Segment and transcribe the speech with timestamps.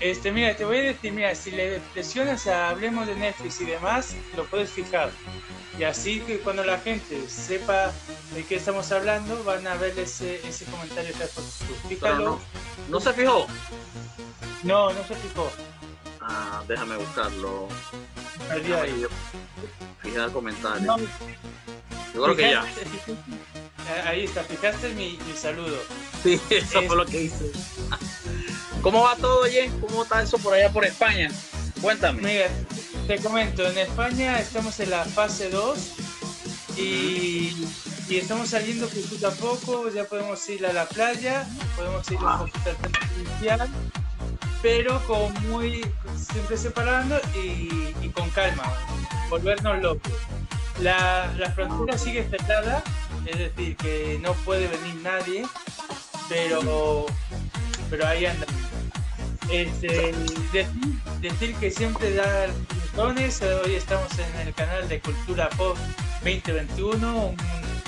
[0.00, 3.66] Este, mira, te voy a decir, mira, si le presionas a hablemos de Netflix y
[3.66, 5.10] demás, lo puedes fijar.
[5.78, 7.92] Y así que cuando la gente sepa
[8.34, 11.64] de qué estamos hablando, van a ver ese, ese comentario que has puesto.
[11.88, 12.24] Fíjalo.
[12.24, 12.40] no,
[12.90, 13.46] ¿no se fijó?
[14.62, 15.50] No, no se fijó.
[16.20, 17.68] Ah, déjame buscarlo.
[18.48, 19.06] Perdió ahí.
[20.02, 20.86] Fija el comentario.
[20.86, 20.98] No,
[22.14, 22.64] Yo creo que ya.
[24.06, 25.76] Ahí está, fijaste mi, mi saludo.
[26.22, 27.52] Sí, eso fue lo que hice.
[28.84, 29.72] ¿Cómo va todo, Jen?
[29.80, 31.30] ¿Cómo está eso por allá por España?
[31.80, 32.20] Cuéntame.
[32.20, 32.50] Mira,
[33.06, 35.78] te comento, en España estamos en la fase 2
[36.76, 37.66] y,
[38.10, 42.38] y estamos saliendo poquito a poco, ya podemos ir a la playa, podemos ir un
[42.40, 42.70] poquito
[43.50, 43.70] al
[44.60, 45.80] pero con muy,
[46.16, 48.64] siempre separando y, y con calma,
[49.30, 50.12] volvernos locos.
[50.80, 52.82] La, la frontera sigue cerrada,
[53.24, 55.46] es decir, que no puede venir nadie,
[56.28, 57.06] pero,
[57.96, 58.44] pero ahí anda.
[59.52, 60.12] Este,
[60.52, 60.66] decir,
[61.20, 62.48] decir que siempre da
[62.96, 63.40] botones.
[63.42, 65.76] Hoy estamos en el canal de Cultura Pop
[66.24, 67.26] 2021.
[67.28, 67.36] Un,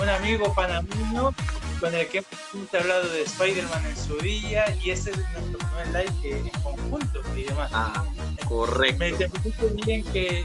[0.00, 1.34] un amigo panameño
[1.80, 2.18] con el que
[2.54, 4.64] hemos hablado de Spider-Man en su día.
[4.80, 7.70] Y este es nuestro primer live que, en conjunto y demás.
[7.74, 8.04] Ah,
[8.36, 9.04] Me correcto.
[9.08, 10.44] interpretaste bien que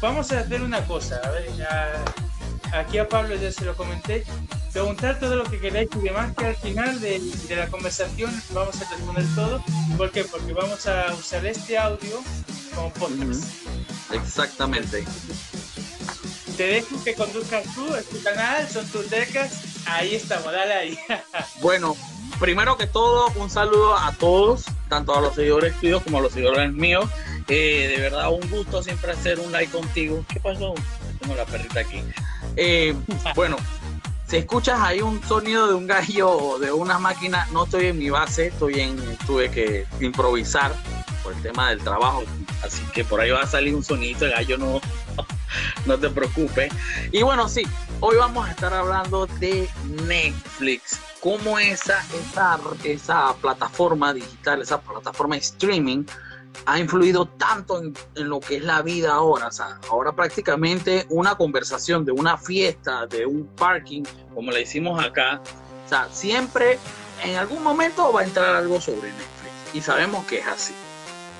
[0.00, 1.20] vamos a hacer una cosa.
[1.22, 2.04] A ver, a-
[2.72, 4.24] aquí a Pablo ya se lo comenté.
[4.72, 8.76] Preguntar todo lo que queráis y demás, que al final de, de la conversación vamos
[8.80, 9.64] a responder todo.
[9.96, 10.24] ¿Por qué?
[10.24, 12.22] Porque vamos a usar este audio
[12.74, 13.44] como podcast.
[14.12, 15.04] Exactamente.
[16.56, 19.52] Te dejo que conduzcas tú, es tu canal, son tus decas.
[19.86, 20.98] Ahí estamos, dale ahí.
[21.60, 21.96] Bueno,
[22.40, 26.32] primero que todo, un saludo a todos, tanto a los seguidores tuyos como a los
[26.32, 27.08] seguidores míos.
[27.48, 30.24] Eh, de verdad, un gusto siempre hacer un like contigo.
[30.28, 30.74] ¿Qué pasó?
[31.20, 32.02] Tengo la perrita aquí.
[32.56, 32.94] Eh,
[33.34, 33.56] bueno,
[34.26, 37.98] si escuchas ahí un sonido de un gallo o de una máquina, no estoy en
[37.98, 38.96] mi base, estoy en,
[39.26, 40.74] tuve que improvisar
[41.22, 42.24] por el tema del trabajo,
[42.64, 44.80] así que por ahí va a salir un sonidito de gallo, no,
[45.86, 46.72] no te preocupes.
[47.12, 47.62] Y bueno, sí,
[48.00, 49.68] hoy vamos a estar hablando de
[50.06, 56.04] Netflix, cómo esa, esa, esa plataforma digital, esa plataforma streaming
[56.64, 59.48] ha influido tanto en, lo que es la vida ahora.
[59.48, 64.02] O sea, ahora prácticamente una conversación de una fiesta, de un parking,
[64.34, 65.40] como le hicimos acá,
[65.84, 66.78] o sea, siempre
[67.22, 69.74] en algún momento va a entrar algo sobre Netflix.
[69.74, 70.74] Y sabemos que es así,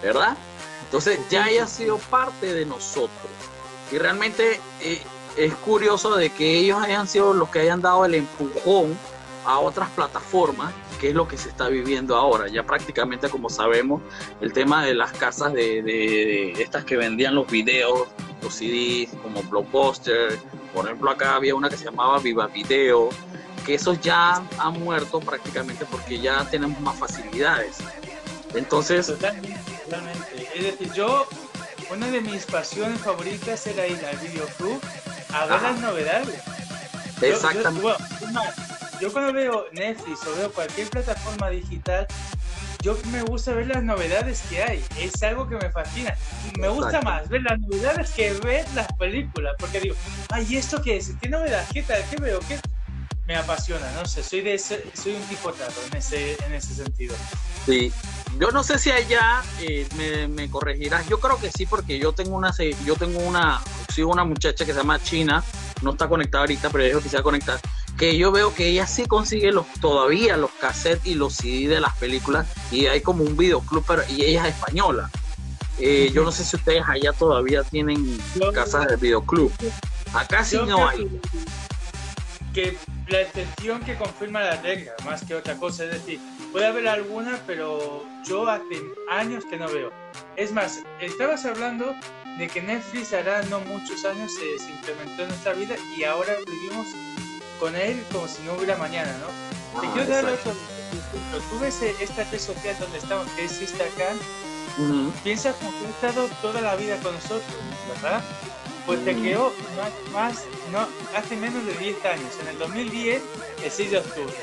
[0.02, 0.36] ¿verdad?
[0.84, 3.10] Entonces ya haya sido parte de nosotros.
[3.90, 5.02] Y realmente eh,
[5.36, 8.96] es curioso de que ellos hayan sido los que hayan dado el empujón
[9.44, 12.48] a otras plataformas, que es lo que se está viviendo ahora.
[12.48, 14.00] Ya prácticamente, como sabemos,
[14.40, 18.08] el tema de las casas de, de- de estas que vendían los videos,
[18.42, 20.38] los CDs, como Blockbuster,
[20.74, 23.08] por ejemplo, acá había una que se llamaba Viva Video,
[23.64, 27.78] que esos ya han muerto prácticamente porque ya tenemos más facilidades.
[28.54, 30.48] Entonces, Totalmente, totalmente.
[30.54, 31.26] Es decir, yo,
[31.90, 34.80] una de mis pasiones favoritas era ir al videoclub
[35.32, 35.70] a ver Ajá.
[35.72, 36.40] las novedades.
[37.20, 37.80] Yo- exactamente.
[37.88, 38.54] Yo, bueno, es más,
[39.00, 42.06] yo cuando veo Netflix o veo cualquier plataforma digital,
[42.82, 44.84] yo me gusta ver las novedades que hay.
[45.00, 46.14] Es algo que me fascina.
[46.58, 47.08] Me gusta Exacto.
[47.10, 49.54] más ver las novedades que ver las películas.
[49.58, 49.96] Porque digo,
[50.30, 51.12] ay, ¿y ¿esto qué es?
[51.20, 51.64] ¿Qué novedad?
[51.72, 52.02] ¿Qué tal?
[52.10, 52.38] ¿Qué veo?
[52.46, 52.60] ¿Qué?
[53.26, 54.22] Me apasiona, no sé.
[54.22, 57.16] Soy, de ese- soy un tipo raro en ese, en ese sentido.
[57.64, 57.92] Sí,
[58.38, 61.08] yo no sé si allá eh, me, me corregirás.
[61.08, 63.60] Yo creo que sí, porque yo tengo una, se- yo tengo una,
[63.92, 65.42] sigo una muchacha que se llama China,
[65.82, 67.58] no está conectada ahorita, pero ella quisiera conectar.
[67.98, 71.80] Que yo veo que ella sí consigue los, todavía los cassettes y los CD de
[71.80, 75.10] las películas y hay como un videoclub, pero y ella es española.
[75.78, 79.50] Eh, yo no sé si ustedes allá todavía tienen Yo- casas de videoclub.
[80.12, 81.08] Acá sí no hay.
[82.52, 82.76] Que
[83.08, 85.84] la excepción que confirma la regla, más que otra cosa.
[85.84, 86.18] Es decir,
[86.52, 89.90] puede haber alguna, pero yo hace años que no veo.
[90.36, 91.94] Es más, estabas hablando
[92.38, 96.34] de que Netflix hará no muchos años se, se implementó en nuestra vida y ahora
[96.46, 96.86] vivimos
[97.58, 99.80] con él como si no hubiera mañana, ¿no?
[99.80, 101.40] Te Ah, quiero dar otro ejemplo.
[101.50, 104.16] Tú ves esta red social donde estamos, que es Instagram,
[104.78, 105.12] Ujú.
[105.24, 107.42] piensa como que ha estado toda la vida con nosotros,
[108.02, 108.22] ¿verdad?
[108.86, 110.86] Pues te creó más, más- no,
[111.16, 113.20] hace menos de 10 años, en el 2010,
[113.64, 114.34] el 6 de octubre.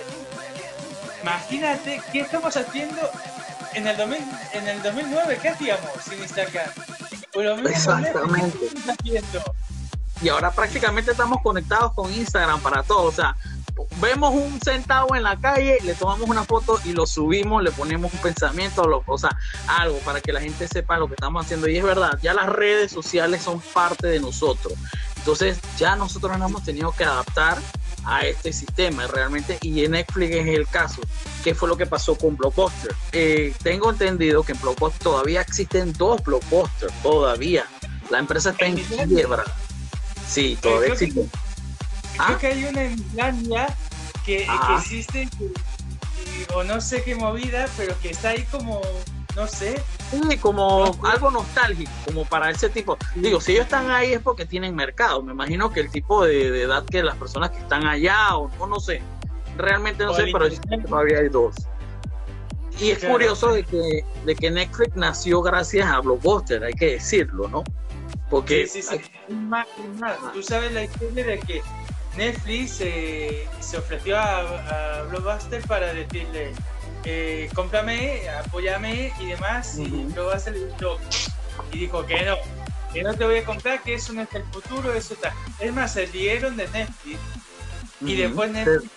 [1.22, 3.10] Imagínate qué estamos haciendo
[3.74, 4.20] en el, 2000
[4.54, 6.70] en el 2009, ¿qué hacíamos sin Instagram?
[7.70, 8.58] Exactamente.
[10.24, 13.04] Y ahora prácticamente estamos conectados con Instagram para todo.
[13.04, 13.36] O sea,
[14.00, 18.14] vemos un centavo en la calle, le tomamos una foto y lo subimos, le ponemos
[18.14, 19.38] un pensamiento, lo, o sea,
[19.68, 21.68] algo para que la gente sepa lo que estamos haciendo.
[21.68, 24.74] Y es verdad, ya las redes sociales son parte de nosotros.
[25.18, 27.58] Entonces ya nosotros nos hemos tenido que adaptar
[28.06, 31.02] a este sistema realmente y en Netflix es el caso.
[31.44, 32.94] ¿Qué fue lo que pasó con Blockbuster?
[33.12, 37.66] Eh, tengo entendido que en Blockbuster todavía existen dos Blockbusters, todavía.
[38.10, 39.44] La empresa está en quiebra.
[40.28, 41.26] Sí, todavía existe.
[42.18, 42.26] ¿Ah?
[42.28, 43.76] Creo que hay una en Islandia
[44.26, 45.30] que, que existe,
[46.54, 48.82] o no sé qué movida, pero que está ahí como,
[49.36, 49.82] no sé.
[50.12, 52.98] Sí, como algo nostálgico, como para ese tipo.
[53.16, 55.24] Digo, si ellos están ahí es porque tienen mercado.
[55.24, 58.80] Me imagino que el tipo de, edad que las personas que están allá, o, no
[58.80, 59.02] sé,
[59.58, 60.50] realmente no sé, pero
[60.88, 61.56] todavía hay dos.
[62.80, 67.48] Y es curioso de que, de que Netflix nació gracias a Blockbuster, hay que decirlo,
[67.48, 67.64] ¿no?
[68.34, 68.66] Porque...
[68.66, 69.32] Sí, sí, sí.
[69.32, 69.68] Más,
[70.00, 70.18] más.
[70.34, 71.62] Tú sabes la historia de que
[72.18, 76.52] Netflix se ofreció a, Blockbuster para decirle,
[77.04, 80.98] eh, cómprame, apóyame y demás, y Blockbuster le dijo,
[81.74, 82.38] y dijo que no,
[82.92, 85.32] que no te voy a comprar, que eso no es el futuro, eso está.
[85.60, 87.20] Es más, se dieron de Netflix
[88.02, 88.92] y después Netflix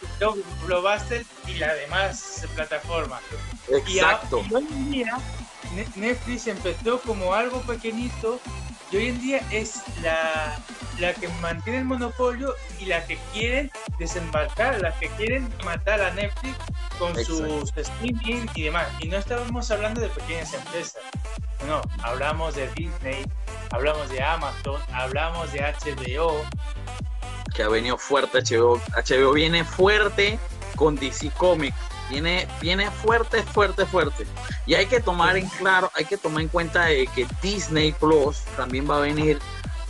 [0.65, 3.21] Blockbuster y las demás plataformas.
[3.69, 4.43] Exacto.
[4.49, 5.19] Y, hoy en día
[5.94, 8.41] Netflix empezó como algo pequeñito
[8.91, 10.59] y hoy en día es la,
[10.99, 16.12] la que mantiene el monopolio y la que quieren desembarcar, la que quieren matar a
[16.12, 16.56] Netflix
[16.99, 18.87] con sus streaming y demás.
[19.00, 21.03] Y no estábamos hablando de pequeñas empresas,
[21.67, 23.25] no, hablamos de Disney,
[23.71, 26.44] hablamos de Amazon, hablamos de HBO.
[27.55, 30.39] Que ha venido fuerte HBO, HBO viene fuerte
[30.77, 31.77] con DC Comics
[32.11, 34.26] Viene, viene fuerte, fuerte, fuerte.
[34.64, 38.38] Y hay que tomar en claro, hay que tomar en cuenta de que Disney Plus
[38.56, 39.38] también va a venir,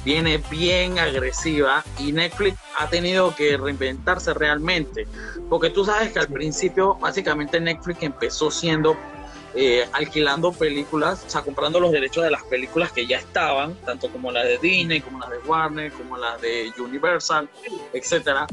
[0.04, 5.06] viene bien agresiva y Netflix ha tenido que reinventarse realmente.
[5.48, 8.96] Porque tú sabes que al principio, básicamente Netflix empezó siendo
[9.58, 14.10] eh, alquilando películas, o sea, comprando los derechos de las películas que ya estaban, tanto
[14.10, 17.48] como las de Disney, como las de Warner, como las de Universal,
[17.94, 18.46] etcétera.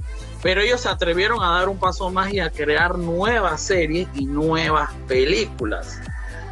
[0.44, 4.26] Pero ellos se atrevieron a dar un paso más y a crear nuevas series y
[4.26, 6.00] nuevas películas.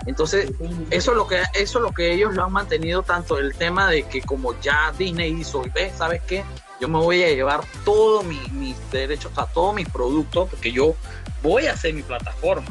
[0.06, 0.52] Entonces,
[0.90, 3.90] eso es lo que eso es lo que ellos lo han mantenido tanto el tema
[3.90, 6.44] de que como ya Disney hizo, y ve, ¿sabes qué?
[6.80, 10.96] Yo me voy a llevar todos mis derechos, o sea, todos mis productos, porque yo
[11.44, 12.68] voy a hacer mi plataforma.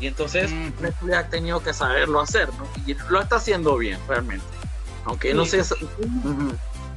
[0.00, 0.50] Y entonces
[0.80, 2.66] Netflix ha tenido que saberlo hacer, ¿no?
[2.86, 4.44] Y lo está haciendo bien, realmente.
[5.04, 5.62] Aunque no sé...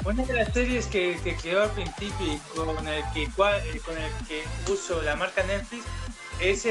[0.07, 3.97] Una de las series que, que creó al principio y con el que, eh, con
[3.97, 5.83] el que uso la marca Netflix
[6.39, 6.65] es,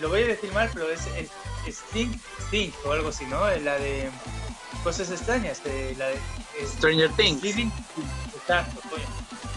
[0.00, 1.00] lo voy a decir mal, pero es,
[1.68, 3.44] Stink, o algo así, ¿no?
[3.58, 4.08] La de
[4.84, 5.62] Cosas Extrañas,
[5.98, 6.18] la de
[6.64, 7.44] Stranger Things.
[7.44, 8.80] exacto,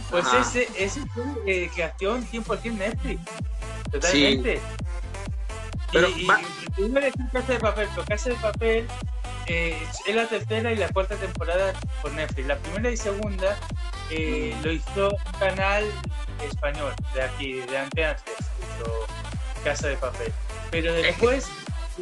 [0.09, 3.21] Pues ese, ese fue eh, creación tiempo al tiempo Netflix.
[3.91, 4.59] Totalmente.
[5.91, 6.27] Pero y,
[6.77, 8.87] y, Casa de Papel, pero Casa de Papel
[9.47, 9.75] eh,
[10.05, 12.47] es la tercera y la cuarta temporada por Netflix.
[12.47, 13.57] La primera y segunda
[14.11, 15.83] eh, lo hizo un canal
[16.43, 18.21] español de aquí, de antes,
[18.59, 19.07] hizo
[19.63, 20.31] Casa de Papel.
[20.69, 21.47] Pero después...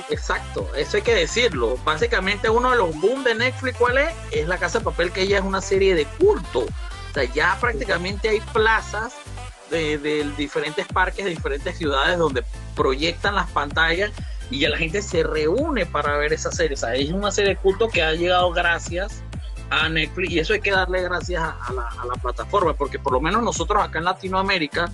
[0.10, 1.78] exacto, eso hay que decirlo.
[1.86, 4.10] Básicamente uno de los boom de Netflix, ¿cuál es?
[4.32, 6.60] Es La Casa de Papel, que ya es una serie de culto.
[6.60, 9.14] O sea, ya prácticamente hay plazas
[9.72, 12.44] de, de diferentes parques de diferentes ciudades donde
[12.78, 14.12] proyectan las pantallas
[14.50, 16.76] y ya la gente se reúne para ver esa serie.
[16.76, 19.22] O sea, es una serie de culto que ha llegado gracias
[19.70, 23.12] a Netflix y eso hay que darle gracias a la, a la, plataforma porque por
[23.12, 24.90] lo menos nosotros acá en Latinoamérica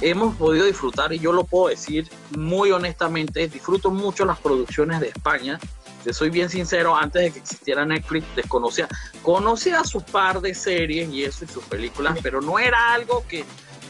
[0.00, 5.08] hemos podido disfrutar y yo lo puedo decir muy honestamente, disfruto mucho las producciones de
[5.08, 5.58] España.
[6.02, 8.88] Te soy bien sincero, antes de que existiera Netflix, desconocía,
[9.22, 13.44] conocía su par de series y eso y sus películas, pero no era algo que,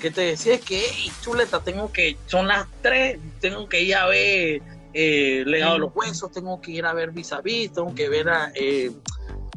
[0.04, 0.84] que te decía que,
[1.22, 4.60] chuleta, tengo que, son las tres, tengo que ir a ver
[4.92, 8.10] eh, Legado de los Huesos, tengo que ir a ver Vis a Vis, tengo que
[8.10, 8.92] ver a, eh,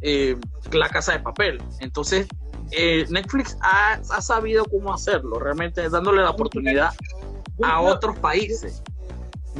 [0.01, 0.38] eh,
[0.72, 1.62] La Casa de Papel.
[1.82, 2.27] Entonces,
[3.10, 6.92] Netflix ha, sabido cómo hacerlo, realmente dándole la oportunidad
[7.62, 8.82] a otros países.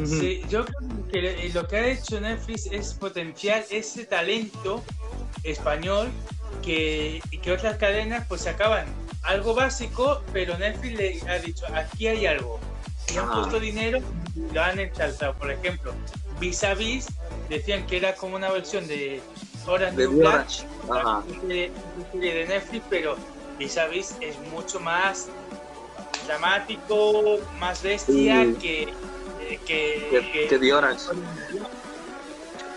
[0.06, 4.82] Sí, yo creo que lo que ha hecho Netflix es potenciar ese talento
[5.44, 6.08] español
[6.62, 8.86] que, que otras cadenas pues acaban
[9.28, 12.60] algo básico, pero Netflix le ha dicho, aquí hay algo.
[13.14, 14.00] Y han puesto dinero
[14.36, 15.34] y lo han ensalzado.
[15.36, 15.94] Por ejemplo,
[16.40, 17.08] Vis a Vis
[17.50, 19.22] decían que era como una versión de
[19.66, 20.48] Orange de Black,
[21.44, 21.72] de,
[22.14, 23.16] de, Netflix, pero
[23.60, 25.28] Vis a Vis es mucho más
[26.26, 28.94] dramático, más bestia que,
[29.66, 31.06] que, que, que, Orange.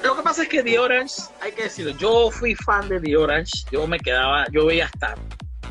[0.03, 3.17] Lo que pasa es que The Orange, hay que decirlo, yo fui fan de The
[3.17, 5.15] Orange, yo me quedaba, yo veía hasta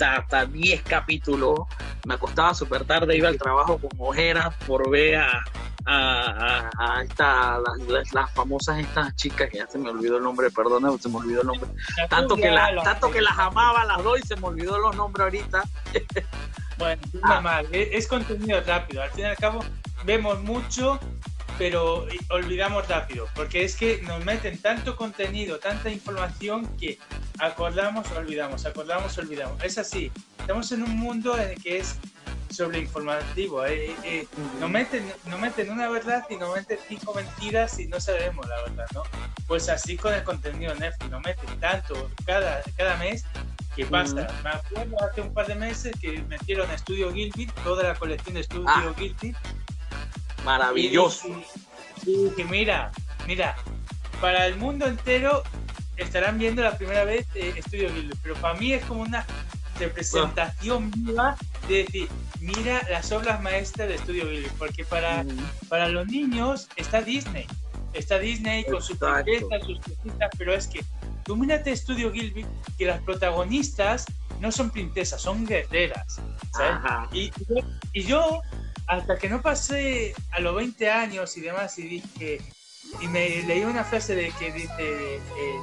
[0.02, 1.60] hasta 10 capítulos,
[2.06, 5.44] me acostaba súper tarde, iba al trabajo con ojeras por ver a,
[5.86, 7.60] a, a, esta,
[8.14, 11.42] las, famosas estas chicas que ya se me olvidó el nombre, perdón, se me olvidó
[11.42, 11.70] el nombre.
[12.10, 15.24] Tanto que, la, tanto que las amaba las dos y se me olvidó los nombres
[15.24, 15.64] ahorita.
[16.78, 17.62] Bueno, ah.
[17.74, 19.60] es, es contenido rápido, al fin y al cabo
[20.06, 20.98] vemos mucho
[21.60, 26.98] pero olvidamos rápido, porque es que nos meten tanto contenido, tanta información que
[27.38, 29.62] acordamos, olvidamos, acordamos, olvidamos.
[29.62, 31.98] Es así, estamos en un mundo en el que es
[32.50, 33.66] sobreinformativo.
[33.66, 34.28] Eh, eh, eh
[34.62, 38.62] nos, meten, nos meten una verdad y nos meten cinco mentiras y no sabemos la
[38.62, 39.04] verdad, ¿no?
[39.46, 43.26] Pues así con el contenido Netflix, nos meten tanto cada, cada mes
[43.76, 44.30] que pasa.
[44.46, 48.42] Me acuerdo hace un par de meses que metieron Estudio Gilbert, toda la colección de
[48.42, 48.94] Estudio ah.
[48.98, 49.36] Gilbert
[50.46, 51.28] Maravilloso.
[52.06, 52.92] Y que mira,
[53.28, 53.56] mira,
[54.22, 55.44] para el mundo entero
[55.98, 59.26] estarán viendo la primera vez eh, Estudio Ghibli, pero para mí es como una
[59.78, 65.26] representación viva de decir, mira las obras maestras de Estudio Ghibli, porque para,
[65.68, 67.46] para los niños está Disney,
[67.94, 70.84] está Disney con sus princesas, sus cositas, pero es que
[71.24, 72.46] tú mírate Estudio Ghibli,
[72.78, 74.06] que las protagonistas
[74.40, 76.22] no son princesas, son guerreras,
[77.12, 77.32] Y,
[77.94, 78.42] y yo
[78.90, 82.42] hasta que no pasé a los 20 años y demás y dije,
[83.00, 85.60] y me leí una frase de que dice, eh,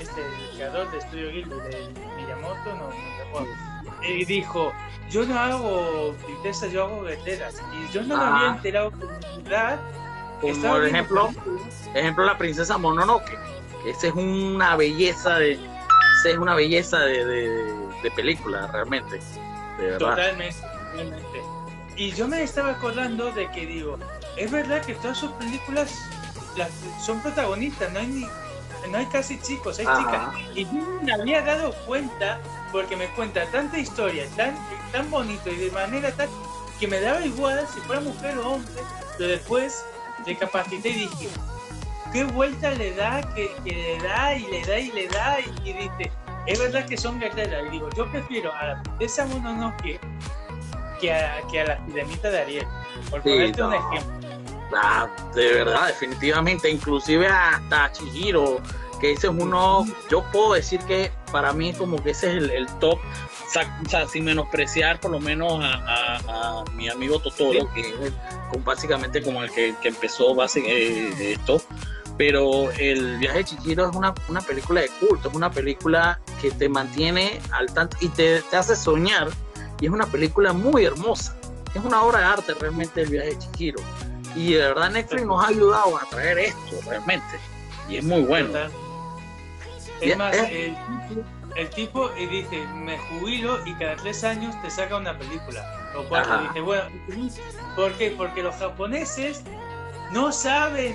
[0.00, 3.72] este, el creador de Estudio Ghibli, de Miyamoto, no, no
[4.02, 4.72] y dijo,
[5.10, 7.62] yo no hago princesas, yo hago guerreras.
[7.72, 9.08] Y yo no me había enterado con
[9.44, 9.80] verdad.
[10.40, 11.30] Como por ejemplo,
[11.94, 13.38] ejemplo la princesa Mononoke.
[13.86, 19.20] Esa es una belleza de, esa es una belleza de, de, película realmente.
[19.98, 21.41] Totalmente, totalmente.
[21.96, 23.98] Y yo me estaba acordando de que digo,
[24.36, 25.92] es verdad que todas sus películas
[27.04, 28.26] son protagonistas, no hay ni,
[28.90, 30.34] no hay casi chicos, hay chicas.
[30.54, 34.56] Y yo me había dado cuenta porque me cuenta tanta historia, tan,
[34.90, 36.28] tan bonito y de manera tal
[36.80, 38.82] que me daba igual si fuera mujer o hombre,
[39.16, 39.84] pero después
[40.26, 41.28] recapacité y dije,
[42.12, 46.10] qué vuelta le da, que, le da y le da y le da y, dice,
[46.46, 47.64] es verdad que son guerreras.
[47.68, 50.00] Y digo, yo prefiero a la princesa Mononoke
[51.02, 52.66] que a, que a la sirenita de Ariel.
[53.10, 54.28] Por ponerte un ejemplo.
[54.74, 58.60] Ah, de verdad, definitivamente, inclusive hasta Chihiro,
[59.00, 62.66] que ese es uno, yo puedo decir que para mí como que ese es el,
[62.78, 69.20] top, o sea, sin menospreciar por lo menos a, mi amigo Totoro, que es básicamente
[69.20, 71.60] como el que, que empezó básicamente esto,
[72.16, 76.50] pero el viaje de Chihiro es una, una, película de culto, es una película que
[76.50, 79.28] te mantiene al tanto y te, te hace soñar
[79.82, 81.34] y es una película muy hermosa.
[81.74, 83.80] Es una obra de arte realmente el viaje de Chihiro.
[84.36, 87.40] Y de verdad Netflix nos ha ayudado a traer esto realmente.
[87.88, 88.56] Y es muy bueno.
[90.00, 95.64] Es más, el, tipo dice, me jubilo y cada tres años te saca una película.
[95.94, 96.84] Lo cual dice, bueno,
[97.74, 98.14] ¿por qué?
[98.16, 99.42] Porque los japoneses
[100.12, 100.94] no saben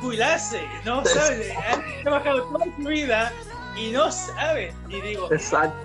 [0.00, 3.32] jubilarse, no saben, han trabajado toda su vida
[3.76, 4.74] y no saben.
[4.88, 5.76] Y digo, Exacto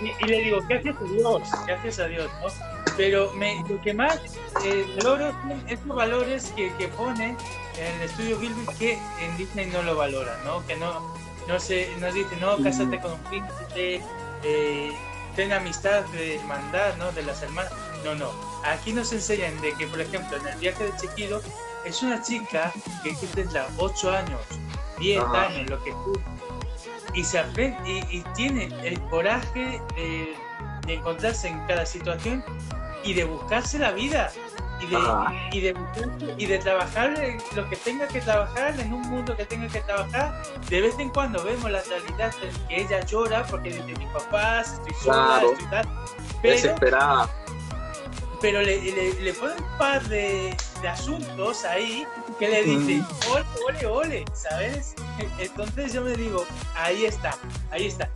[0.00, 2.48] y, le digo, gracias a Dios, gracias a Dios, ¿no?
[2.96, 4.18] Pero me, lo que más
[4.64, 7.36] eh, valoro son estos valores que, que pone
[7.78, 10.66] en el estudio Gilbert que en Disney no lo valora, ¿no?
[10.66, 11.14] Que no,
[11.48, 14.02] no se, nos dice, no, cásate con un príncipe,
[14.44, 14.92] eh,
[15.36, 17.10] ten amistad de mandar, ¿no?
[17.12, 17.72] De las hermanas.
[18.04, 18.30] No, no.
[18.64, 21.40] Aquí nos enseñan de que, por ejemplo, en el viaje de Chiquito,
[21.84, 22.72] es una chica
[23.02, 24.40] que tendrá 8 años,
[24.98, 26.20] 10 años, lo que tú
[27.14, 30.36] y se aprende y, tiene el coraje de,
[30.88, 32.44] encontrarse en cada situación
[33.04, 34.32] y de buscarse la vida
[34.80, 34.98] y de,
[35.52, 37.14] y de, y de trabajar
[37.54, 40.42] lo que tenga que trabajar en un mundo que tenga que trabajar.
[40.68, 44.74] De vez en cuando vemos la realidad en que ella llora porque dice mis papás,
[44.74, 45.88] estoy sola, estoy tal.
[46.42, 47.28] Pero, Desesperada.
[48.40, 52.06] Pero le, le, le ponen un par de, de asuntos ahí
[52.38, 54.94] que le dicen, ole, ole, ole, ¿sabes?
[55.38, 56.44] Entonces yo me digo,
[56.76, 57.36] ahí está,
[57.70, 58.08] ahí está.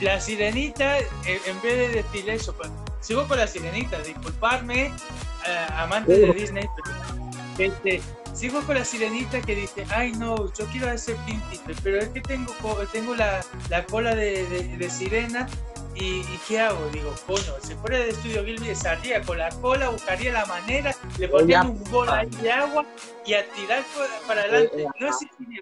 [0.00, 2.70] La sirenita, en vez de decir eso, pues,
[3.00, 8.00] sigo con la sirenita, disculparme, eh, amante de Disney, pero este,
[8.32, 12.20] sigo con la sirenita que dice, ay no, yo quiero ser príncipe, pero es que
[12.20, 12.52] tengo,
[12.92, 15.46] tengo la, la cola de, de sirena
[15.94, 16.88] ¿Y, qué hago?
[16.92, 21.28] Digo, coño, si fuera de estudio Gilby, salía con la cola, buscaría la manera, le
[21.28, 22.86] ponía un bol ahí de agua
[23.26, 23.82] y a tirar
[24.26, 24.86] para adelante.
[24.98, 25.60] No existiría,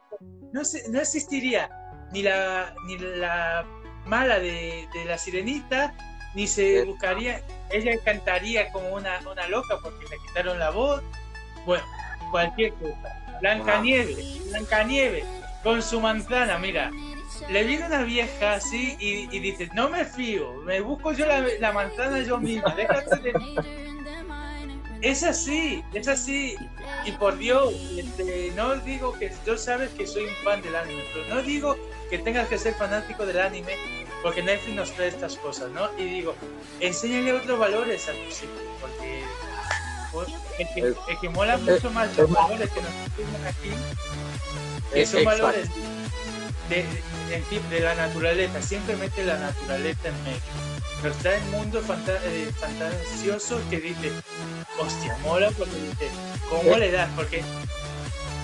[0.52, 1.70] no, existiría
[2.12, 3.66] ni la, ni la
[4.06, 5.94] mala de, de, la sirenita,
[6.34, 11.02] ni se buscaría, ella cantaría como una, una loca porque le quitaron la voz.
[11.66, 11.84] Bueno,
[12.30, 13.18] cualquier cosa.
[13.40, 14.16] Blanca Nieve,
[14.50, 15.24] Blanca Nieve,
[15.62, 16.90] con su manzana, mira.
[17.48, 21.44] Le viene una vieja así y, y dice, no me fío, me busco yo la,
[21.60, 23.32] la manzana yo misma, déjate de...
[25.00, 26.56] Es así, es así.
[27.04, 31.04] Y por Dios, este, no digo que yo sabes que soy un fan del anime,
[31.14, 31.76] pero no digo
[32.10, 33.76] que tengas que ser fanático del anime
[34.22, 35.88] porque Netflix nos trae estas cosas, ¿no?
[35.96, 36.34] Y digo,
[36.80, 39.22] enséñale otros valores a tus hijos, porque
[40.12, 40.28] pues,
[40.58, 40.80] el, que,
[41.12, 43.70] el que mola mucho más los valores que nos enseñan aquí,
[44.92, 45.68] que son valores
[46.68, 46.84] de,
[47.28, 50.40] de, de, la naturaleza, siempre mete la naturaleza en medio.
[51.02, 54.10] Nos trae un mundo fanta eh, fantasioso que dice,
[54.80, 56.08] hostia, mola porque dice,
[56.50, 57.08] ¿cómo le das?
[57.14, 57.42] Porque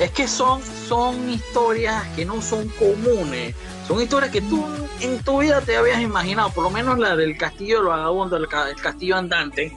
[0.01, 3.55] es que son, son historias que no son comunes.
[3.87, 4.67] Son historias que tú
[5.01, 8.41] en tu vida te habías imaginado, por lo menos la del castillo de los vagabundos,
[8.41, 9.77] el, castillo andante.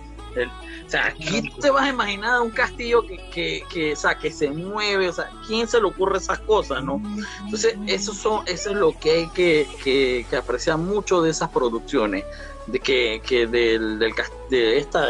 [0.88, 4.32] O sea, aquí te vas a imaginar un castillo que, que, que, o sea, que
[4.32, 7.02] se mueve, o sea, ¿quién se le ocurre esas cosas, no?
[7.44, 11.50] Entonces, eso, son, eso es lo que hay que, que, que apreciar mucho de esas
[11.50, 12.24] producciones,
[12.68, 14.14] de que, que del, del,
[14.50, 15.08] de esta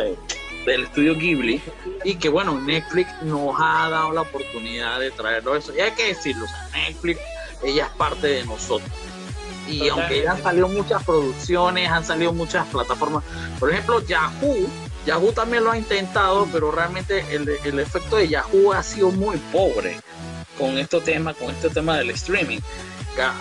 [0.65, 1.61] del estudio Ghibli
[2.03, 5.73] y que bueno, Netflix nos ha dado la oportunidad de traerlo eso.
[5.75, 7.21] Y hay que decirlo, Netflix,
[7.63, 8.91] ella es parte de nosotros.
[9.69, 13.23] Y aunque ya han salido muchas producciones, han salido muchas plataformas,
[13.59, 14.67] por ejemplo, Yahoo,
[15.07, 19.37] Yahoo también lo ha intentado, pero realmente el, el efecto de Yahoo ha sido muy
[19.53, 19.97] pobre
[20.57, 22.59] con este tema, con este tema del streaming.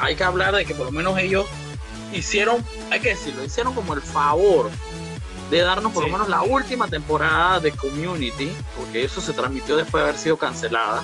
[0.00, 1.44] Hay que hablar de que por lo menos ellos
[2.12, 4.70] hicieron, hay que decirlo, hicieron como el favor
[5.50, 10.02] de darnos por lo menos la última temporada de Community, porque eso se transmitió después
[10.02, 11.02] de haber sido cancelada,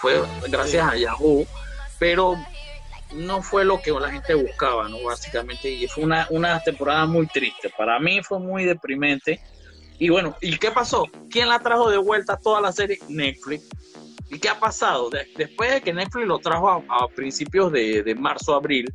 [0.00, 1.46] fue gracias a Yahoo,
[1.98, 2.36] pero
[3.14, 5.02] no fue lo que la gente buscaba, ¿no?
[5.02, 7.70] Básicamente, y fue una, una temporada muy triste.
[7.76, 9.40] Para mí fue muy deprimente.
[9.98, 11.06] Y bueno, ¿y qué pasó?
[11.30, 12.98] ¿Quién la trajo de vuelta toda la serie?
[13.08, 13.68] Netflix.
[14.30, 15.10] ¿Y qué ha pasado?
[15.10, 18.92] después de que Netflix lo trajo a, principios de, de marzo, abril,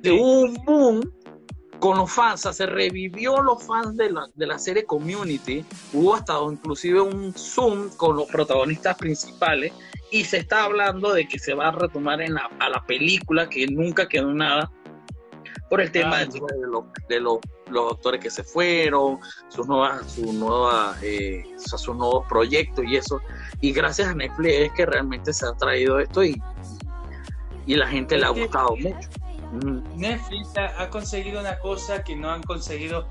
[0.00, 1.00] de un boom
[1.82, 6.34] con los fans, se revivió los fans de la, de la serie Community, hubo hasta
[6.48, 9.72] inclusive un Zoom con los protagonistas principales
[10.12, 13.48] y se está hablando de que se va a retomar en la, a la película,
[13.48, 14.70] que nunca quedó nada,
[15.72, 16.26] por el tema de,
[16.70, 17.38] los, de los,
[17.70, 23.22] los, actores que se fueron, sus nuevas, sus nuevas, eh, sus nuevos proyectos y eso.
[23.62, 26.38] Y gracias a Netflix es que realmente se ha traído esto y,
[27.64, 29.08] y la gente le ha gustado mucho.
[29.96, 33.06] Netflix ha, conseguido una cosa que no han conseguido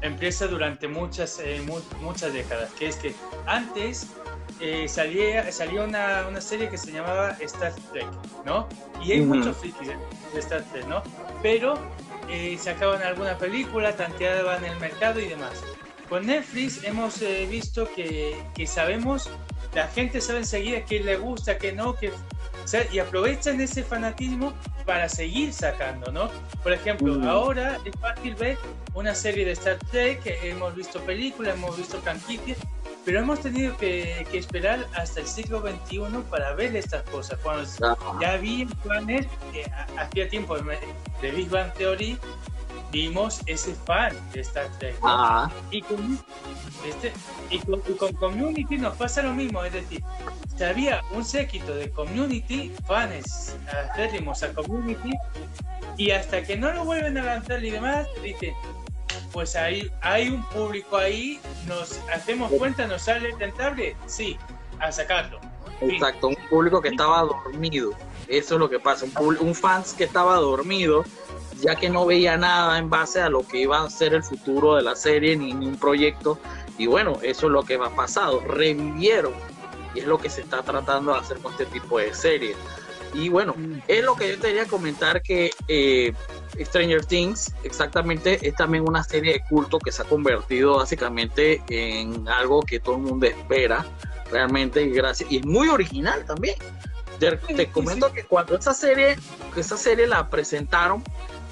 [0.00, 1.60] empresas durante muchas, eh,
[2.00, 4.08] muchas décadas, que es que antes
[4.60, 8.06] eh, salía, salió una, una, serie que se llamaba Star Trek,
[8.46, 8.66] ¿no?
[9.04, 11.02] Y hay muchos frikis de, Star Trek, ¿no?
[11.42, 11.74] Pero
[12.28, 15.62] eh, sacaban alguna película, tanteaban el mercado y demás.
[16.08, 19.28] Con Netflix hemos eh, visto que, que, sabemos,
[19.74, 22.12] la gente sabe enseguida qué le gusta, qué no, qué,
[22.92, 24.52] y aprovechan ese fanatismo
[24.84, 26.30] para seguir sacando, ¿no?
[26.62, 28.58] Por ejemplo, ahora es fácil ver
[28.94, 32.58] una serie de Star Trek, hemos visto películas, hemos visto franquicias,
[33.04, 37.38] pero hemos tenido que, esperar hasta el siglo XXI para ver estas cosas.
[37.42, 37.68] Cuando
[38.20, 39.64] ya vi planes, eh,
[39.96, 42.18] hacía tiempo de Big Bang Theory,
[42.90, 44.96] vimos ese fan de Star Trek.
[45.70, 46.18] Y, con,
[46.86, 47.12] este,
[47.50, 50.02] y, con, Community nos pasa lo mismo, es decir,
[50.56, 53.56] si había un séquito de Community, fans
[53.92, 55.12] acérrimos a Community,
[55.96, 58.54] y hasta que no lo vuelven a lanzar y demás, dicen,
[59.32, 64.36] pues hay, hay un público ahí, nos hacemos cuenta, nos sale rentable, sí,
[64.78, 65.40] a sacarlo.
[65.80, 67.92] Exacto, un público que estaba dormido.
[68.28, 71.04] Eso es lo que pasa, un, un fans que estaba dormido
[71.60, 74.76] ya que no veía nada en base a lo que iba a ser el futuro
[74.76, 76.38] de la serie ni un proyecto.
[76.78, 79.32] Y bueno, eso es lo que va pasado, revivieron
[79.94, 82.56] y es lo que se está tratando de hacer con este tipo de series.
[83.14, 83.82] Y bueno, mm.
[83.88, 86.12] es lo que yo te quería comentar que eh,
[86.60, 92.28] Stranger Things exactamente es también una serie de culto que se ha convertido básicamente en
[92.28, 93.86] algo que todo el mundo espera
[94.30, 96.56] realmente y gracias y es muy original también.
[97.18, 99.16] Te, te comento que cuando esa serie,
[99.56, 101.02] esa serie la presentaron,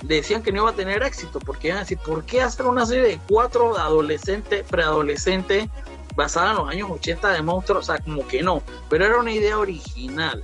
[0.06, 2.86] decían que no iba a tener éxito, porque iban a decir, ¿por qué hacer una
[2.86, 5.68] serie de cuatro adolescentes, preadolescentes,
[6.14, 7.88] basada en los años 80 de monstruos?
[7.88, 10.42] O sea, como que no, pero era una idea original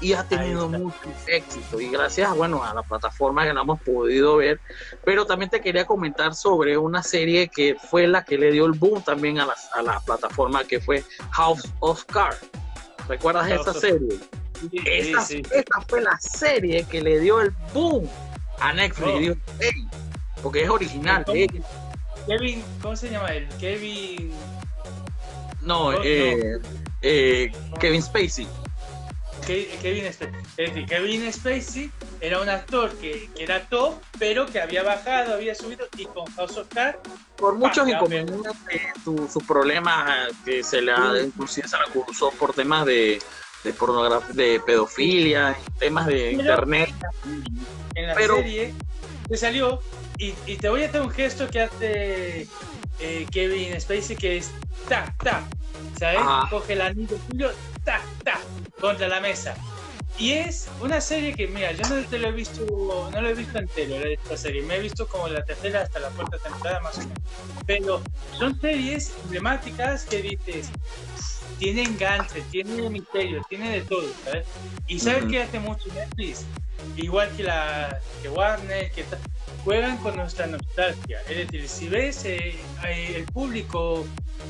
[0.00, 0.96] y ha tenido mucho
[1.28, 4.58] éxito y gracias bueno a la plataforma que la hemos podido ver
[5.04, 8.72] pero también te quería comentar sobre una serie que fue la que le dio el
[8.72, 12.40] boom también a la, a la plataforma que fue House of Cards
[13.08, 14.18] ¿recuerdas esa serie?
[14.72, 18.08] esa fue la serie que le dio el boom
[18.62, 19.36] a Netflix
[20.42, 21.24] porque es original.
[22.26, 23.48] Kevin, ¿cómo se llama él?
[23.58, 24.32] Kevin.
[25.62, 26.60] No, eh,
[27.00, 28.46] eh, Kevin Spacey.
[29.46, 30.40] Kevin Spacey.
[30.56, 35.34] Es decir, Kevin Spacey era un actor que, que, era top, pero que había bajado,
[35.34, 36.98] había subido y con House of Cards.
[37.36, 38.52] Por muchos inconvenientes,
[39.02, 43.20] su, su problema que se le ha, inclusive se le acusó por temas de,
[43.64, 46.90] de pornografía, de pedofilia, temas de internet.
[47.94, 48.72] En la serie
[49.28, 49.80] se salió
[50.18, 52.46] y, y, te voy a hacer un gesto que hace
[53.00, 54.50] eh, Kevin Spacey que es
[54.88, 55.42] ta, ta,
[55.98, 56.20] ¿sabes?
[56.50, 57.50] Coge el anillo tuyo,
[57.84, 58.38] ta, ta,
[58.80, 59.54] contra la mesa.
[60.18, 62.64] Y es una serie que, mira, yo no te lo he visto,
[63.12, 66.10] no lo he visto entero esta serie, me he visto como la tercera hasta la
[66.10, 67.18] cuarta temporada más o menos.
[67.66, 68.02] Pero
[68.38, 70.68] son series emblemáticas que dices,
[71.58, 74.46] tiene enganche, tiene misterio, tiene de todo, ¿sabes?
[74.86, 76.44] Y ¿sabes qué hace mucho Netflix?
[76.96, 79.04] Igual que la que Warner, que
[79.64, 81.20] juegan con nuestra nostalgia.
[81.28, 82.54] Es decir, si ves eh,
[82.86, 84.04] eh, el público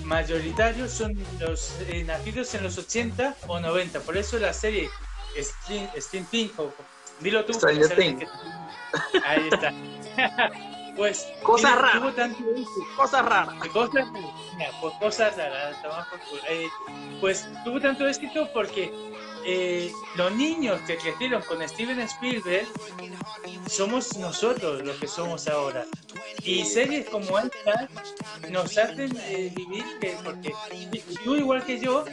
[0.05, 4.89] mayoritario son los eh, nacidos en los 80 o 90, por eso la serie
[5.41, 6.53] Steam Pink,
[7.21, 7.59] dilo tú.
[7.59, 7.67] Que,
[9.25, 9.73] ahí está.
[10.97, 12.15] pues cosas raras
[12.97, 14.07] cosas raras cosas
[14.81, 15.77] pues cosas raras
[16.51, 16.69] eh,
[17.21, 18.93] pues tuvo tanto éxito porque
[19.45, 22.67] eh, los niños que crecieron con Steven Spielberg
[23.69, 25.85] somos nosotros los que somos ahora.
[26.45, 27.89] Y series como esta
[28.51, 30.53] nos hacen eh, vivir, que, porque
[31.25, 32.05] tú igual que yo,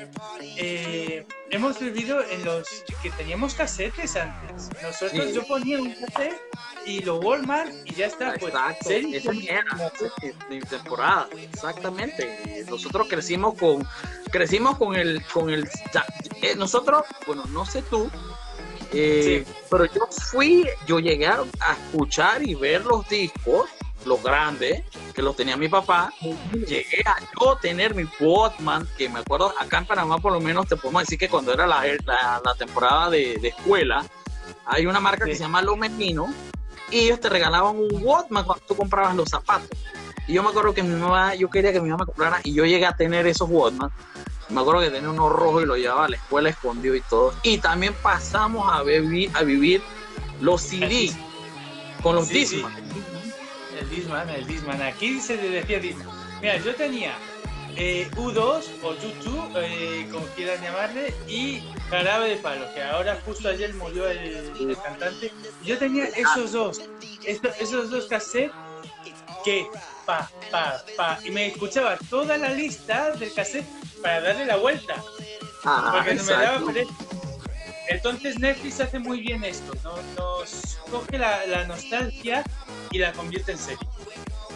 [0.57, 2.67] eh, hemos vivido en los
[3.01, 4.69] que teníamos casetes antes.
[4.81, 6.39] Nosotros yo ponía un cassette
[6.85, 8.35] y lo Walmart y ya está.
[8.39, 12.65] Pues, series de temporada, exactamente.
[12.69, 13.85] Nosotros crecimos con
[14.31, 15.67] crecimos con el con el
[16.57, 18.09] nosotros bueno, no sé tú,
[18.91, 21.43] eh, pero yo fui, yo llegué a
[21.85, 23.69] escuchar y ver los discos,
[24.05, 26.11] los grandes, que los tenía mi papá.
[26.51, 30.67] Llegué a yo tener mi Walkman, que me acuerdo, acá en Panamá por lo menos
[30.67, 34.03] te podemos decir que cuando era la, la, temporada de, escuela,
[34.65, 36.29] hay una marca que se llama Los Meninos,
[36.91, 39.69] y ellos te regalaban un Walkman cuando tú comprabas los zapatos.
[40.29, 42.63] Y yo me acuerdo que mi mamá, yo quería que mi mamá comprara, y yo
[42.63, 43.91] llegué a tener esos Walkman
[44.49, 47.33] me acuerdo que tenía uno rojo y lo llevaba a la escuela escondido y todo.
[47.43, 49.81] Y también pasamos a, vivir, a vivir
[50.41, 51.11] los CD
[52.01, 52.73] con los Disman.
[53.79, 54.81] El Disman, el Disman.
[54.81, 56.07] Aquí se decía Disman.
[56.41, 57.13] Mira, yo tenía
[57.75, 63.49] eh, U2 o YouTube, eh, como quieran llamarle, y Jarabe de Palo, que ahora justo
[63.49, 65.31] ayer murió el, cantante.
[65.63, 66.81] Yo tenía esos dos,
[67.23, 68.51] esos dos cassettes
[69.43, 69.67] que
[70.05, 73.65] pa, pa, pa, y me escuchaba toda la lista del cassette
[74.01, 74.95] para darle la vuelta.
[75.65, 76.61] Ah, porque no me daba
[77.89, 79.73] Entonces Netflix hace muy bien esto,
[80.15, 82.43] nos coge la, nostalgia
[82.91, 83.87] y la convierte en serie.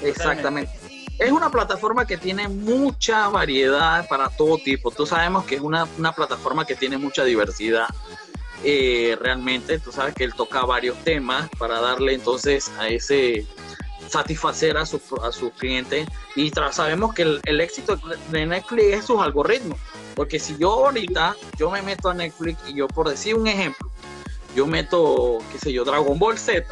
[0.01, 0.71] Exactamente.
[1.19, 4.89] Es una plataforma que tiene mucha variedad para todo tipo.
[4.91, 7.87] Tú sabemos que es una, plataforma que tiene mucha diversidad.
[8.63, 13.45] Eh, realmente, tú sabes que él toca varios temas para darle entonces a ese
[14.13, 17.99] satisfacer a, su, a sus clientes y sabemos que el, éxito
[18.29, 19.79] de Netflix es sus algoritmos.
[20.15, 23.89] Porque si yo ahorita yo me meto a Netflix y yo por decir un ejemplo
[24.55, 26.63] yo meto qué sé yo Dragon Ball Z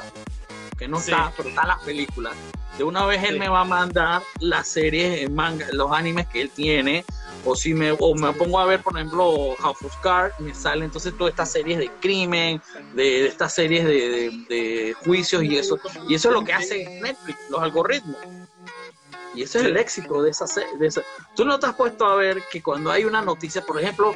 [0.77, 2.31] que no está pero está la película.
[2.77, 6.51] De una vez él me va a mandar las series manga los animes que él
[6.51, 7.03] tiene
[7.45, 10.85] o si me, o me pongo a ver, por ejemplo, House of Cards, me sale
[10.85, 12.61] entonces todas estas series de crimen,
[12.93, 15.79] de, estas series de, juicios y eso.
[16.07, 18.17] Y eso es lo que hace Netflix, los algoritmos.
[19.33, 20.45] Y ese es el éxito de esa,
[20.77, 21.01] de esa.
[21.35, 24.13] Tú no te has puesto a ver que cuando hay una noticia, por ejemplo,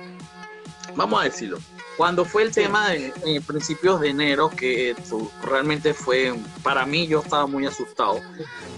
[0.95, 1.57] vamos a decirlo,
[1.97, 4.95] cuando fue el tema de principios de enero, que
[5.41, 8.19] realmente fue, para mí yo estaba muy asustado,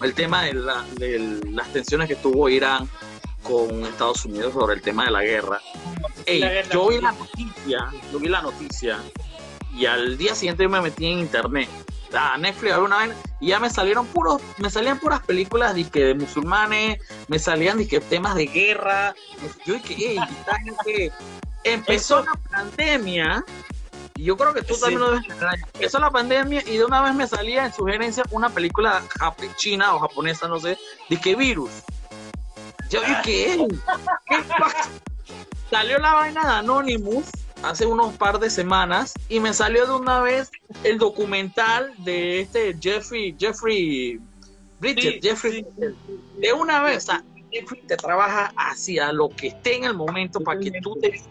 [0.03, 0.53] el tema de,
[0.97, 2.88] de las tensiones que tuvo Irán
[3.43, 5.62] con Estados Unidos sobre el tema de la guerra.
[6.71, 9.00] yo vi la noticia, yo vi la noticia
[9.78, 11.69] y al día siguiente me metí en internet.
[12.13, 16.06] A Netflix una vez y ya me salieron puros, me salían puras películas de, que
[16.06, 19.13] de musulmanes, me salían de que temas de guerra.
[19.65, 20.17] Yo dije,
[20.86, 21.12] que
[21.63, 23.43] empezó la pandemia
[24.15, 25.21] y yo creo que tú también lo ves.
[25.73, 29.04] Empezó la pandemia y de una vez me salía en sugerencia una película
[29.58, 30.78] china o japonesa, no sé,
[31.10, 31.69] de qué virus.
[32.89, 33.67] Yo dije, ¿qué?
[34.30, 34.89] ¿Qué pasa?
[35.69, 37.26] Salió la vaina de Anonymous
[37.63, 40.50] hace unos par de semanas y me salió de una vez
[40.84, 44.19] el documental de este Jeffrey, Jeffrey
[44.80, 45.65] Bridget, Jeffrey,
[46.38, 50.39] de una vez, o sea, Jeffrey te trabaja hacia lo que esté en el momento
[50.39, 51.21] para que tú te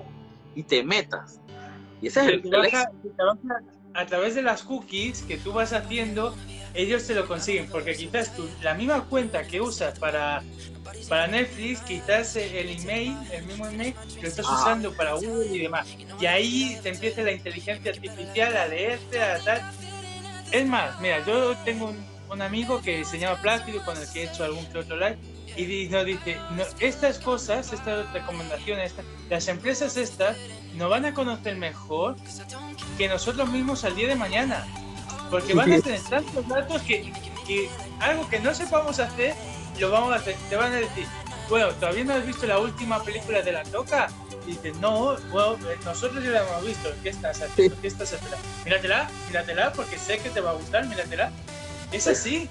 [0.55, 1.38] y te metas.
[2.03, 2.90] Y ese es el, a,
[3.95, 6.35] a través de las cookies que tú vas haciendo,
[6.75, 10.42] ellos se lo consiguen, porque quizás tú, la misma cuenta que usas para,
[11.09, 15.87] para Netflix, quizás el email, el mismo email, lo estás usando para Google y demás.
[16.20, 19.62] Y ahí te empieza la inteligencia artificial a leerte, a tal.
[20.51, 21.94] Es más, mira, yo tengo
[22.31, 25.16] un, amigo que se llama Plástico, con el que he hecho algún que otro live,
[25.57, 26.37] y nos dice,
[26.81, 28.94] estas cosas, estas recomendaciones,
[29.31, 30.37] las empresas estas
[30.75, 32.16] nos van a conocer mejor
[32.99, 34.66] que nosotros mismos al día de mañana.
[35.31, 37.11] Porque van a tener tantos datos que,
[38.01, 39.35] algo que no sepamos hacer,
[39.81, 40.37] lo vamos a hacer.
[40.49, 41.07] Te van a decir,
[41.49, 44.09] bueno, ¿todavía no has visto la última película de La Toca?
[44.47, 46.89] Y dices, no, bueno, eh, nosotros ya la hemos visto.
[47.03, 47.81] ¿Qué estás haciendo?
[47.81, 48.37] ¿Qué estás haciendo?
[48.65, 51.31] Míratela, míratela, porque sé que te va a gustar, míratela.
[51.93, 52.49] Es así.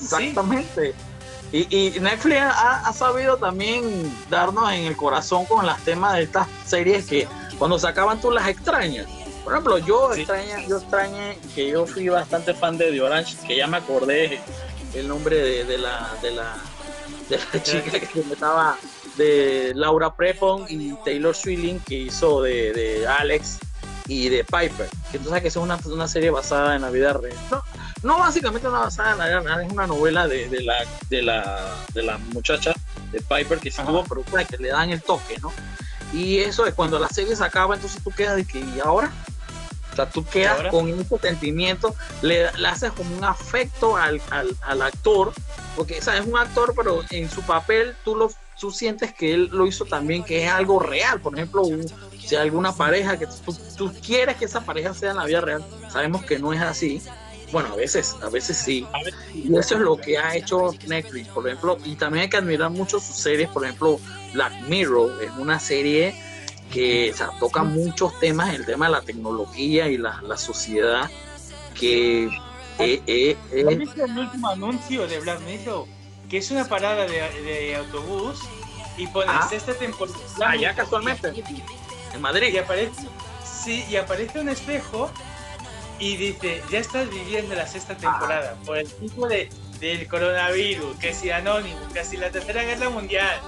[0.00, 0.94] Exactamente.
[1.52, 7.06] Y, Netflix ha, sabido también darnos en el corazón con las temas de estas series
[7.06, 9.06] que cuando se acaban tú las extrañas.
[9.44, 13.56] Por ejemplo, yo extrañé, yo extrañé que yo fui bastante fan de The Orange, que
[13.56, 14.40] ya me acordé
[14.98, 16.56] el nombre de, la de la
[17.28, 18.76] de la chica que estaba
[19.16, 23.58] de Laura Prepon y Taylor Swilling que hizo de, Alex
[24.08, 24.88] y de Piper.
[25.10, 27.36] Que tú sabes que es una, una serie basada en la vida real.
[27.50, 27.62] No,
[28.02, 30.74] no básicamente una basada en la vida real, es una novela de, de, la,
[31.08, 32.72] de, la, de la muchacha
[33.10, 35.52] de Piper que se tuvo, pero que le dan el toque, ¿no?
[36.12, 39.12] Y eso es cuando la serie se acaba, entonces tú quedas de que, ¿y ahora?
[39.96, 44.82] O sea, tú quedas con ese sentimiento, le, le, haces como un afecto al, al,
[44.82, 45.32] actor,
[45.74, 48.30] porque es un actor, pero en su papel tú, lo,
[48.60, 51.22] tú sientes que él lo hizo también, que es algo real.
[51.22, 51.62] Por ejemplo,
[52.22, 55.40] si hay alguna pareja que tú, tú, quieres que esa pareja sea en la vida
[55.40, 57.00] real, sabemos que no es así.
[57.50, 58.86] Bueno, a veces, a veces sí.
[59.32, 61.78] Y eso es lo que ha hecho Netflix, por ejemplo.
[61.86, 63.98] Y también hay que admirar mucho sus series, por ejemplo,
[64.34, 66.14] Black Mirror es una serie
[66.72, 71.10] que toca muchos temas, el tema de la tecnología y la, la sociedad,
[71.74, 72.24] que...
[72.78, 73.64] Eh, eh, eh.
[74.00, 75.86] el último anuncio de Black Mirror?
[76.28, 78.40] Que es una parada de, de autobús
[78.98, 79.48] y pones ah.
[79.50, 80.18] esta temporada...
[80.44, 81.32] Allá casualmente,
[82.12, 82.52] en Madrid.
[82.52, 83.06] Y aparece,
[83.44, 85.10] sí, y aparece un espejo
[85.98, 89.48] y dice, ya estás viviendo la sexta temporada por el tipo de,
[89.80, 93.40] del coronavirus, que si anónimo, que si la tercera guerra mundial.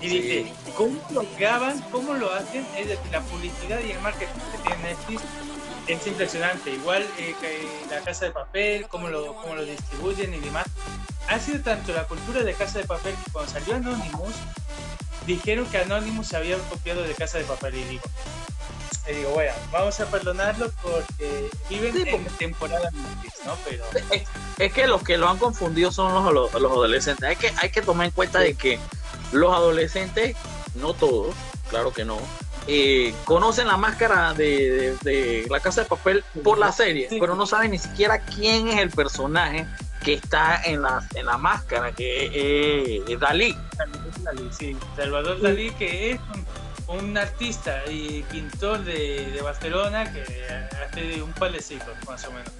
[0.00, 1.78] Y dice, ¿cómo lo graban?
[1.90, 2.66] ¿Cómo lo hacen?
[2.76, 5.22] Es decir, la publicidad y el marketing que tiene Netflix
[5.86, 6.70] es impresionante.
[6.70, 10.66] Igual eh, que la casa de papel, cómo lo, cómo lo distribuyen y demás.
[11.28, 14.34] Ha sido tanto la cultura de casa de papel que cuando salió Anonymous,
[15.26, 17.74] dijeron que Anonymous se había copiado de casa de papel.
[17.74, 18.02] Y digo,
[19.10, 22.90] y digo, bueno, vamos a perdonarlo porque viven en temporada
[23.44, 23.56] ¿no?
[23.68, 23.84] Pero...
[24.58, 27.28] Es, que los que lo han confundido son los, los, adolescentes.
[27.28, 28.78] Hay que, hay que tomar en cuenta de que
[29.32, 30.36] los adolescentes,
[30.74, 31.34] no todos,
[31.68, 32.18] claro que no,
[32.66, 37.72] eh, conocen la máscara de, la casa de papel por la serie, pero no saben
[37.72, 39.66] ni siquiera quién es el personaje
[40.04, 43.56] que está en la, en la máscara, que es Dalí.
[44.50, 46.44] Sí, Salvador Dalí, que es un
[46.90, 52.32] un artista y pintor de, de, Barcelona que hace un par de siglos más o
[52.32, 52.52] menos.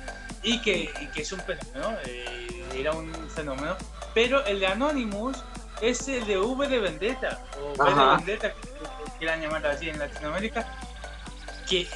[0.42, 3.76] Y que, que es un fenómeno, eh, era un fenómeno,
[4.14, 5.36] pero el de Anonymous
[5.80, 8.68] es el de V de Vendetta o V de Vendetta que,
[9.18, 10.66] quieran llamarlo así en Latinoamérica
[11.68, 11.86] que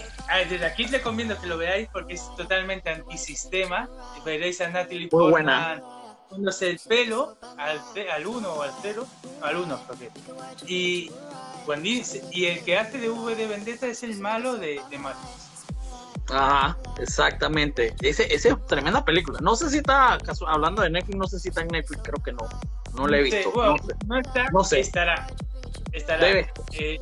[0.49, 3.89] desde aquí le conviene que lo veáis porque es totalmente antisistema
[4.25, 5.83] veréis a Natalie Portman
[6.29, 7.81] poniéndose el pelo al,
[8.13, 9.07] al uno o al cero
[9.43, 10.11] al uno porque
[10.67, 11.11] y
[12.31, 15.45] y el que hace de V de Vendetta es el malo de, de Matrix.
[16.31, 17.95] Ajá, exactamente.
[18.03, 19.39] Ese, ese es tremenda película.
[19.41, 22.33] No sé si está hablando de Netflix, no sé si está en Netflix, creo que
[22.33, 22.49] no.
[22.95, 23.53] No le he visto.
[24.07, 24.81] no, está, no sé.
[24.81, 25.27] estará.
[25.93, 26.25] Estará.
[26.25, 26.99] Debe, eh,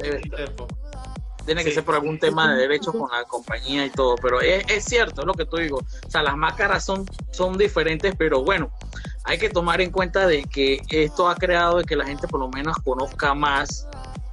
[1.46, 4.64] Tiene que ser por algún tema de derechos con la compañía y todo, pero es,
[4.68, 5.78] es, cierto, es lo que tú digo.
[5.78, 8.72] O sea, las máscaras son, son diferentes, pero bueno,
[9.24, 12.40] hay que tomar en cuenta de que esto ha creado de que la gente por
[12.40, 13.86] lo menos conozca más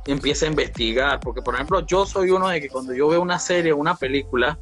[0.05, 3.39] empieza a investigar, porque por ejemplo yo soy uno de que cuando yo veo una
[3.39, 4.57] serie o una película,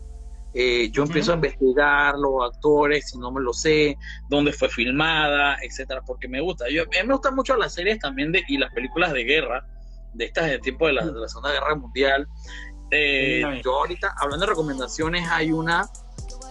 [0.59, 3.95] eh, yo empiezo a investigar los actores, si no me lo sé,
[4.27, 6.65] dónde fue filmada, etcétera, porque me gusta.
[6.67, 9.67] Yo, a mí me gustan mucho las series también de, y las películas de guerra,
[10.15, 12.27] de estas de tiempo de la, de la Segunda Guerra Mundial.
[12.89, 15.87] Eh, yo ahorita, hablando de recomendaciones, hay una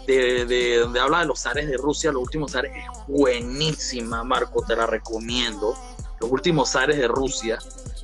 [0.07, 4.65] de, de, donde habla de los zares de Rusia, los últimos zares, es buenísima, Marco,
[4.65, 5.75] te la recomiendo.
[6.21, 7.59] Los últimos zares de Rusia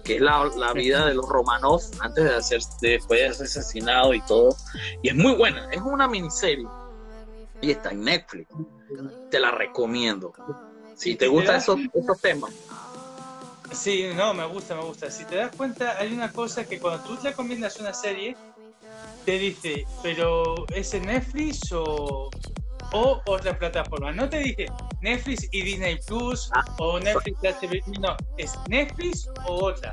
[0.04, 4.14] que es la, la, vida de los Romanov antes de hacer, después de ser asesinado
[4.14, 4.56] y todo.
[5.02, 6.66] Y es muy buena, es una miniserie.
[7.60, 8.48] Y está en Netflix.
[9.30, 10.32] Te la recomiendo.
[10.96, 12.50] Si te gustan esos, esos temas.
[13.72, 15.10] Sí, no, me gusta, me gusta.
[15.10, 18.36] Si te das cuenta, hay una cosa que cuando tú te recomiendas una serie,
[19.24, 22.30] te dice, pero ¿es en Netflix o,
[22.92, 24.12] o otra plataforma.
[24.12, 24.66] No te dije
[25.00, 29.92] Netflix y Disney Plus Ah, o Netflix y HBO, no, es Netflix o otra.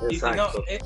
[0.00, 0.64] No, Exacto.
[0.68, 0.78] eh,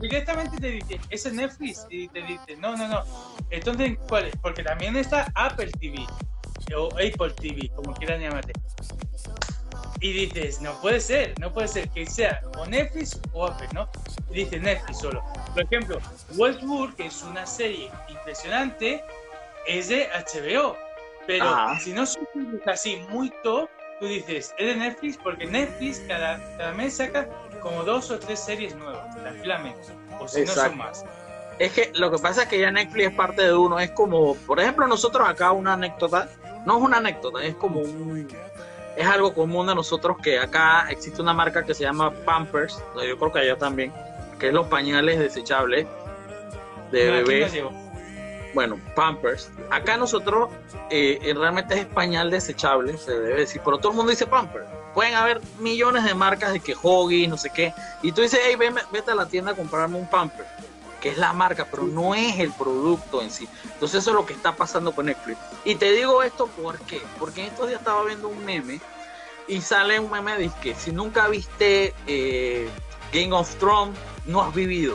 [0.00, 1.86] directamente te dice, ¿ese es Netflix?
[1.90, 3.04] Y te dice, no, no, no.
[3.50, 4.36] Entonces, ¿cuál es?
[4.42, 6.04] Porque también está Apple TV
[6.76, 8.52] o Apple TV, como quieran llamarte.
[10.00, 13.88] Y dices, no puede ser, no puede ser que sea o Netflix o Apple, ¿no?
[14.30, 15.22] Y dice Netflix solo.
[15.54, 15.98] Por ejemplo,
[16.36, 19.02] Westworld, que es una serie impresionante,
[19.66, 20.76] es de HBO.
[21.28, 21.78] Pero Ajá.
[21.78, 23.68] si no suscribes así muy top,
[24.00, 27.28] tú dices, es de Netflix porque Netflix cada, cada mes saca
[27.60, 29.88] como dos o tres series nuevas, tranquilamente.
[30.18, 31.04] O si no son más.
[31.58, 33.78] Es que lo que pasa es que ya Netflix es parte de uno.
[33.78, 36.30] Es como, por ejemplo, nosotros acá una anécdota,
[36.64, 38.26] no es una anécdota, es como un,
[38.96, 43.18] es algo común de nosotros que acá existe una marca que se llama Pampers, yo
[43.18, 43.92] creo que allá también,
[44.40, 45.86] que es los pañales desechables
[46.90, 47.87] de No.
[48.54, 49.50] Bueno, Pampers.
[49.70, 50.50] Acá nosotros
[50.90, 54.66] eh, eh, realmente es pañal desechable, se debe decir, pero todo el mundo dice Pampers.
[54.94, 58.56] Pueden haber millones de marcas de que Hoggy, no sé qué, y tú dices, hey,
[58.90, 60.46] vete a la tienda a comprarme un Pamper,
[61.00, 63.48] que es la marca, pero no es el producto en sí.
[63.64, 65.38] Entonces eso es lo que está pasando con Netflix.
[65.64, 67.00] Y te digo esto ¿por qué?
[67.18, 68.80] Porque en estos días estaba viendo un meme
[69.46, 72.68] y sale un meme de que si nunca viste eh,
[73.12, 74.94] Game of Thrones, no has vivido.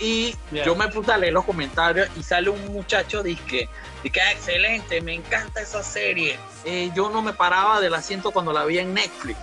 [0.00, 3.68] Y yo me puse a leer los comentarios y sale un muchacho que
[4.10, 6.38] que excelente, me encanta esa serie.
[6.64, 9.38] Eh, yo no me paraba del asiento cuando la vi en Netflix.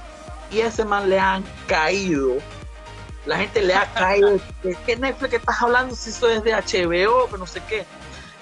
[0.52, 2.38] Y a ese man le han caído.
[3.26, 4.40] La gente le ha caído.
[4.64, 5.96] ¿De qué Netflix que estás hablando?
[5.96, 7.86] Si eso es de HBO, que no sé qué.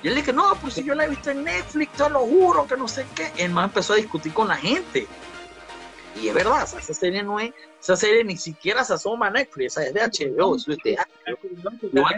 [0.03, 2.65] Y él dije, no, pues si yo la he visto en Netflix, te lo juro,
[2.65, 3.31] que no sé qué.
[3.37, 5.07] El man empezó a discutir con la gente.
[6.15, 9.77] Y es verdad, esa serie no es, esa serie ni siquiera se asoma a Netflix,
[9.77, 10.97] esa es de HBO, eso es de
[12.01, 12.13] más,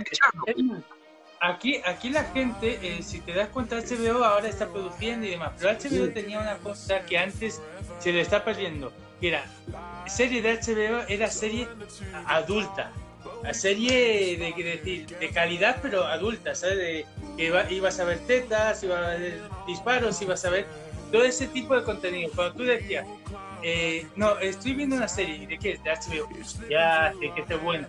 [1.40, 5.52] Aquí, aquí la gente, eh, si te das cuenta, HBO ahora está produciendo y demás,
[5.60, 7.62] pero HBO tenía una cosa que antes
[8.00, 9.46] se le está perdiendo, que era
[10.08, 11.68] serie de HBO, era serie
[12.28, 12.94] adulta,
[13.44, 16.78] la serie de, de, decir, de calidad, pero adulta, ¿sabes?
[16.78, 20.66] De, que iba- ibas a ver tetas, ibas a ver disparos, ibas a ver
[21.12, 22.32] todo ese tipo de contenido.
[22.34, 23.06] Cuando tú decías,
[23.64, 25.78] eh, no, estoy viendo una serie, ¿y de qué?
[25.84, 26.30] De HBO,
[26.70, 27.88] ya sé que está buena.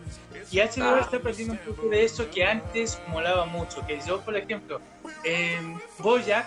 [0.51, 1.01] Y HBO Ah.
[1.01, 3.85] está perdiendo un poco de eso que antes molaba mucho.
[3.87, 4.81] Que yo, por ejemplo,
[5.25, 5.59] eh,
[5.99, 6.47] Bojack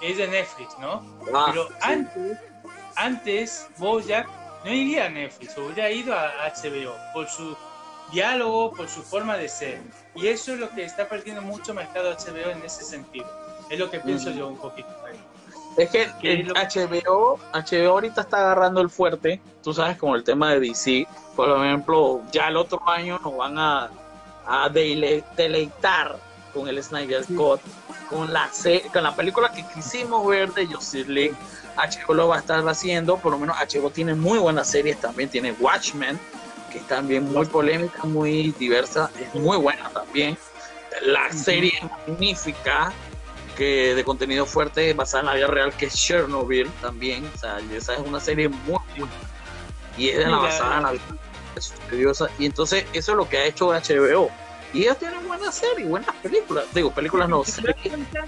[0.00, 1.02] es de Netflix, ¿no?
[1.34, 1.74] Ah, Pero sí.
[1.82, 2.38] antes,
[2.96, 4.28] antes Bojack
[4.64, 7.56] no iría a Netflix, hubiera ido a HBO por su
[8.12, 9.80] diálogo, por su forma de ser.
[10.14, 13.26] Y eso es lo que está perdiendo mucho mercado HBO en ese sentido.
[13.68, 14.38] Es lo que pienso Ujú.
[14.38, 14.88] yo un poquito.
[15.76, 20.52] Es que el HBO, HBO ahorita está agarrando el fuerte, tú sabes, con el tema
[20.52, 21.06] de DC.
[21.34, 23.90] Por ejemplo, ya el otro año nos van a,
[24.46, 26.16] a dele- deleitar
[26.52, 27.60] con el Snyder Cut,
[28.08, 28.48] con la,
[28.92, 31.34] con la película que quisimos ver de Justice League.
[31.76, 35.28] HBO lo va a estar haciendo, por lo menos HBO tiene muy buenas series también,
[35.28, 36.20] tiene Watchmen,
[36.70, 40.38] que es también muy polémica, muy diversa, es muy buena también.
[41.02, 41.72] La serie
[42.06, 42.92] magnífica
[43.54, 47.58] que de contenido fuerte basada en la vida real que es Chernobyl también, o sea,
[47.74, 49.12] esa es una serie muy buena
[49.96, 51.02] y es de la basada en la vida
[52.10, 54.30] esa- y entonces eso es lo que ha hecho HBO
[54.72, 58.24] y ellos tienen buenas series, buenas películas, digo películas no, Si te cuenta,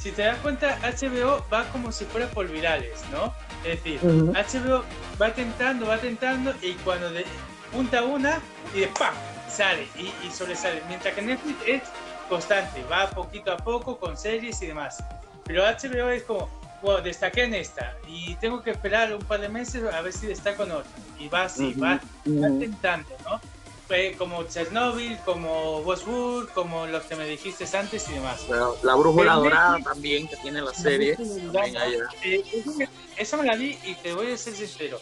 [0.00, 3.34] si te das cuenta, HBO va como si fuera por virales, ¿no?
[3.64, 4.32] Es decir, Ujú.
[4.32, 4.84] HBO
[5.20, 7.24] va tentando, va tentando y cuando de,
[7.72, 8.38] punta una
[8.72, 9.12] y de ¡pam!
[9.48, 10.82] sale y, y sobresale.
[10.88, 11.82] Mientras que Netflix es
[12.28, 15.02] constante, va poquito a poco con series y demás.
[15.44, 16.48] Pero HBO es como,
[16.82, 20.26] bueno, destaqué en esta y tengo que esperar un par de meses a ver si
[20.26, 20.90] destaco en otra.
[21.18, 21.80] Y va así, Ujú.
[21.82, 22.58] va, va Ujú.
[22.58, 23.40] tentando, ¿no?
[23.86, 28.44] Fue como Chernobyl, como Westworld, como los que me dijiste antes y demás.
[28.48, 31.16] La, la brújula Pero dorada Netflix- también que tiene la serie
[31.52, 31.76] también.
[32.22, 34.98] Eh, esa me- esa me la vi y te voy a ser sincero,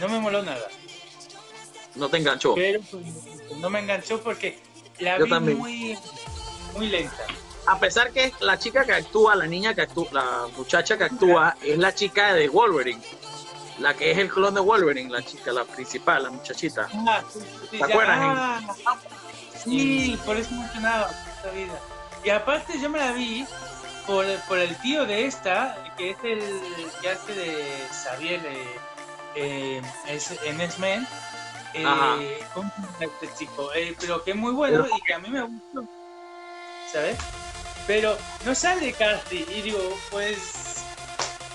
[0.00, 0.66] no me moló nada.
[1.94, 3.04] no te enganchó pero pues,
[3.60, 4.58] no me enganchó porque
[4.98, 5.58] la Yo vi también.
[5.58, 5.98] muy
[6.76, 7.24] muy lenta.
[7.66, 11.56] a pesar que la chica que actúa la niña que actúa la muchacha que actúa
[11.62, 13.02] es la chica de Wolverine
[13.78, 17.40] la que es el clon de Wolverine la chica la principal la muchachita Ah, sí,
[17.70, 18.60] sí, ¿Te acuerdas, ah,
[19.64, 21.78] sí, por eso mencionaba esta vida.
[22.24, 23.44] Y aparte yo me la vi
[24.06, 26.40] por, por el tío de esta, que es el
[27.00, 28.78] que hace de Xavier eh,
[29.36, 31.06] eh, es, en X-Men.
[31.74, 32.16] Eh, Ajá.
[32.54, 33.72] ¿Cómo se llama este chico?
[33.74, 35.84] Eh, pero que es muy bueno y que a mí me gustó.
[36.92, 37.16] ¿Sabes?
[37.86, 39.46] Pero no sale casi.
[39.48, 40.84] Y digo, pues.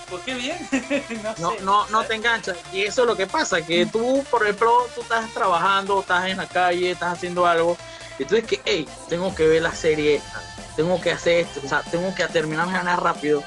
[0.08, 0.68] Pues qué bien.
[1.38, 2.56] no, no, sé, no, te enganchas.
[2.72, 6.36] Y eso es lo que pasa, que tú, por ejemplo, tú estás trabajando, estás en
[6.36, 7.78] la calle, estás haciendo algo,
[8.18, 10.42] y tú dices que, hey, tengo que ver la serie esta,
[10.76, 13.42] tengo que hacer esto, o sea, tengo que terminar mi jornada rápido.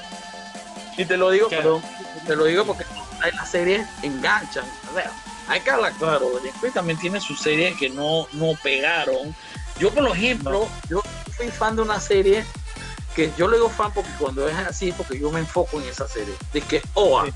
[0.96, 1.82] Y te lo digo, perdón,
[2.26, 2.84] te lo digo porque
[3.34, 4.64] las series enganchan.
[4.90, 5.12] O sea,
[5.48, 9.34] hay que hablar claro, Netflix también tiene sus series que no, no pegaron.
[9.78, 11.02] Yo, por ejemplo, yo
[11.36, 12.44] fui fan de una serie
[13.16, 16.06] que yo le digo fan porque cuando es así, porque yo me enfoco en esa
[16.06, 17.28] serie, de que OA.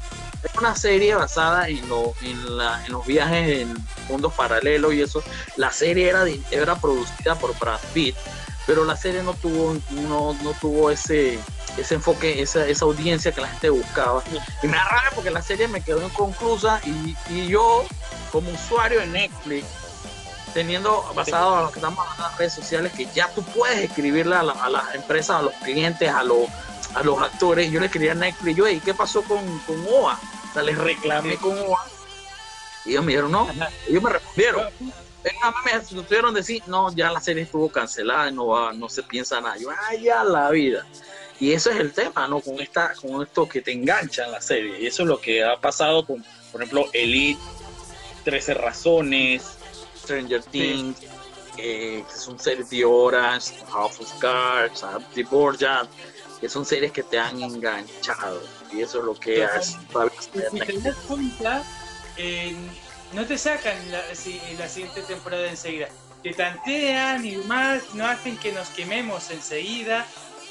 [0.42, 1.84] Es una serie basada en,
[2.22, 2.56] en,
[2.88, 3.74] los viajes en
[4.08, 5.22] mundos paralelos y eso.
[5.56, 8.16] La serie era, era producida por Brad Pitt,
[8.66, 11.38] pero la serie no tuvo, no, no tuvo ese,
[11.76, 14.22] ese enfoque, esa, esa audiencia que la gente buscaba.
[14.62, 17.84] Y me da porque la serie me quedó inconclusa y, y yo,
[18.32, 19.66] como usuario de Netflix,
[20.52, 24.36] teniendo basado a lo que estamos en las redes sociales, que ya tú puedes escribirle
[24.36, 26.48] a, las empresas, a los clientes, a los,
[26.94, 27.70] a los actores.
[27.70, 30.14] Yo le escribí a Netflix, yo, ¿y qué pasó con, con OA?
[30.14, 31.86] O sea, les reclamé con OA.
[32.84, 33.48] Y ellos me dijeron, no,
[33.88, 34.66] ellos me respondieron.
[35.22, 39.56] Me tuvieron decir, no, ya la serie estuvo cancelada, no va, no se piensa nada.
[39.58, 40.86] Yo, ah, ya la vida.
[41.38, 42.40] Y eso es el tema, ¿no?
[42.40, 44.80] Con esta, con esto que te engancha en la serie.
[44.80, 47.40] Y eso es lo que ha pasado con, por ejemplo, Elite,
[48.24, 49.58] 13 razones,
[50.10, 50.96] Stranger Things,
[51.56, 54.84] eh, que son series de horas, House of Cards,
[55.14, 55.88] The Borgia,
[56.40, 58.42] que son series que te han enganchado.
[58.72, 59.78] Y eso es lo que hace.
[60.20, 61.62] Si te das cuenta,
[63.12, 64.02] no te sacan la,
[64.58, 65.88] la siguiente temporada enseguida.
[66.24, 70.06] Te tantean y más, no hacen que nos quememos enseguida.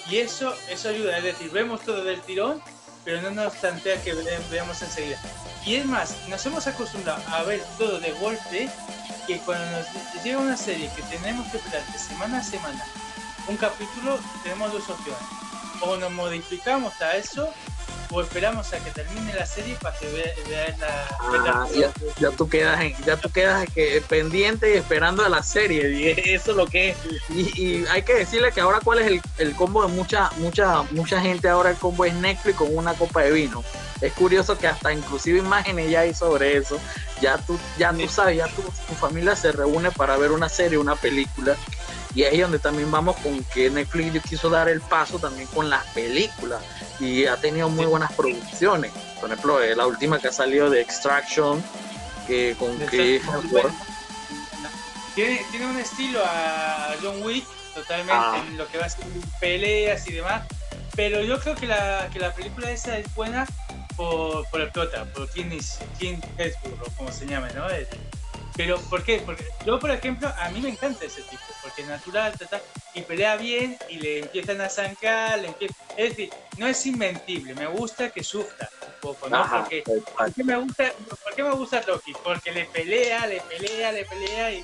[0.09, 1.17] Y eso, eso ayuda.
[1.17, 2.61] Es decir, vemos todo del tirón,
[3.03, 4.13] pero no nos tantea que
[4.49, 5.21] veamos enseguida.
[5.65, 8.69] Y es más, nos hemos acostumbrado a ver todo de golpe,
[9.29, 12.83] que cuando nos llega una serie que tenemos que esperar de semana a semana
[13.47, 15.21] un capítulo, tenemos dos opciones.
[15.81, 17.47] O nos modificamos a eso,
[18.11, 21.67] o esperamos a que termine la serie para que veas la, ah,
[22.19, 26.51] ya, tú quedas ya tú quedas que pendiente y esperando a la serie y eso
[26.51, 26.97] es lo que es.
[27.29, 31.21] Y, hay que decirle que ahora cuál es el, el, combo de mucha mucha mucha
[31.21, 33.63] gente ahora el combo es Netflix con una copa de vino
[34.01, 36.79] es curioso que hasta inclusive imágenes ya hay sobre eso.
[37.21, 40.77] Ya tú ya tú sabes ya tu, tu familia se reúne para ver una serie
[40.77, 41.55] una película.
[42.15, 45.69] Y ahí es donde también vamos con que Netflix quiso dar el paso también con
[45.69, 46.61] las películas.
[46.99, 48.91] Y ha tenido muy buenas producciones.
[49.19, 51.63] Por ejemplo, eh, la última que ha salido de Extraction,
[52.25, 53.21] que con que
[55.15, 58.43] tiene, tiene un estilo a John Wick totalmente ah.
[58.47, 59.05] en lo que va a ser
[59.39, 60.43] peleas y demás,
[60.95, 63.45] pero yo creo que la, que la película esa es buena
[63.99, 65.59] por, por el prota, por King,
[65.99, 66.15] King
[66.85, 67.65] o como se llama, ¿no?
[68.55, 69.21] Pero, ¿por qué?
[69.25, 72.33] Porque yo, por ejemplo, a mí me encanta ese tipo, porque es natural,
[72.93, 75.53] y pelea bien, y le empiezan a zancar, le
[75.97, 79.45] es decir, no es inventible, me gusta que sufra un poco, ¿no?
[79.49, 80.93] porque, ¿por qué me gusta,
[81.23, 82.13] ¿por qué me gusta Rocky?
[82.23, 84.63] Porque le pelea, le pelea, le pelea y,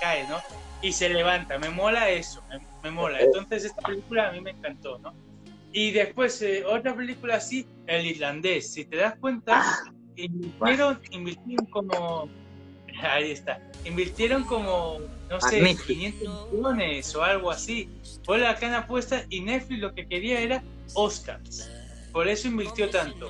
[0.00, 0.42] cae, ¿no?
[0.80, 2.42] Y se levanta, me mola eso,
[2.82, 3.20] me, mola.
[3.20, 5.14] Entonces esta película a mí me encantó, ¿no?
[5.72, 9.92] Y después, eh, otra película así, El Irlandés, si te das cuenta, ah.
[10.16, 12.28] invirtieron, invirtieron como
[13.02, 13.60] Ahí está.
[13.84, 14.98] Invirtieron como,
[15.30, 17.88] no sé, 500 millones o algo así.
[18.24, 20.62] Fue la cana puesta y Netflix lo que quería era
[20.94, 21.70] Oscars.
[22.12, 23.28] Por eso invirtió tanto.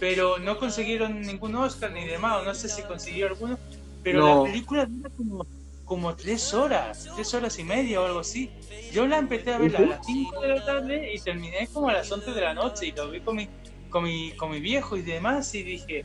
[0.00, 3.58] Pero no consiguieron ningún Oscar ni demás, no sé si consiguió alguno.
[4.02, 5.46] Pero la película dura como,
[5.84, 8.50] como tres horas, tres horas y media o algo así.
[8.92, 11.94] Yo la empecé a ver a las 5 de la tarde y terminé como a
[11.94, 13.48] las 11 de la noche y lo vi con mi,
[13.94, 16.04] con mi, con mi viejo y demás y dije,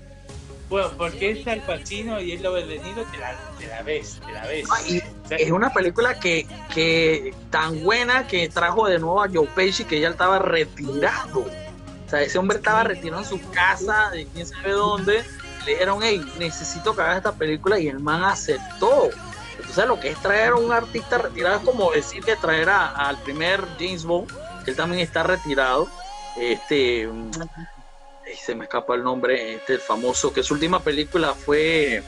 [0.70, 4.32] bueno, porque es Al Pacino y es lo venido, te la, te la ves, te
[4.32, 4.68] la ves.
[5.32, 10.00] es una película que, que tan buena que trajo de nuevo a Joe Pesci que
[10.00, 11.40] ya estaba retirado.
[11.40, 15.24] O sea, ese hombre estaba retirado en su casa, de quién sabe dónde.
[15.66, 19.10] Le dijeron, hey, necesito que hagas esta película y el man aceptó.
[19.58, 23.18] Entonces, lo que es traer a un artista retirado es como decir que traer al
[23.24, 24.32] primer James Bond,
[24.64, 25.88] que él también está retirado.
[26.38, 27.10] Este,
[28.36, 32.04] se me escapa el nombre, este famoso, que su última película fue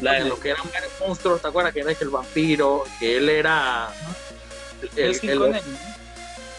[0.00, 0.64] la de lo que eran
[1.00, 1.72] monstruos, ¿te acuerdas?
[1.72, 3.92] Que era el vampiro, que él era
[4.96, 5.60] el, el,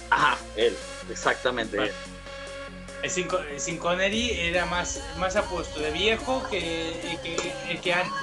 [0.10, 0.76] ajá, él,
[1.10, 1.92] exactamente.
[3.02, 3.10] El
[3.60, 8.14] Sin Connery era más, más apuesto de viejo que, que, que antes.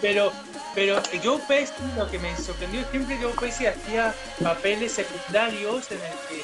[0.00, 0.32] Pero,
[0.74, 6.12] pero Joe Pesci, lo que me sorprendió siempre, Joe Pesci hacía papeles secundarios en el
[6.28, 6.42] que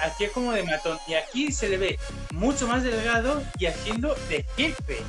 [0.00, 0.98] hacía como de matón.
[1.06, 1.98] Y aquí se le ve
[2.32, 5.02] mucho más delgado y haciendo de jefe,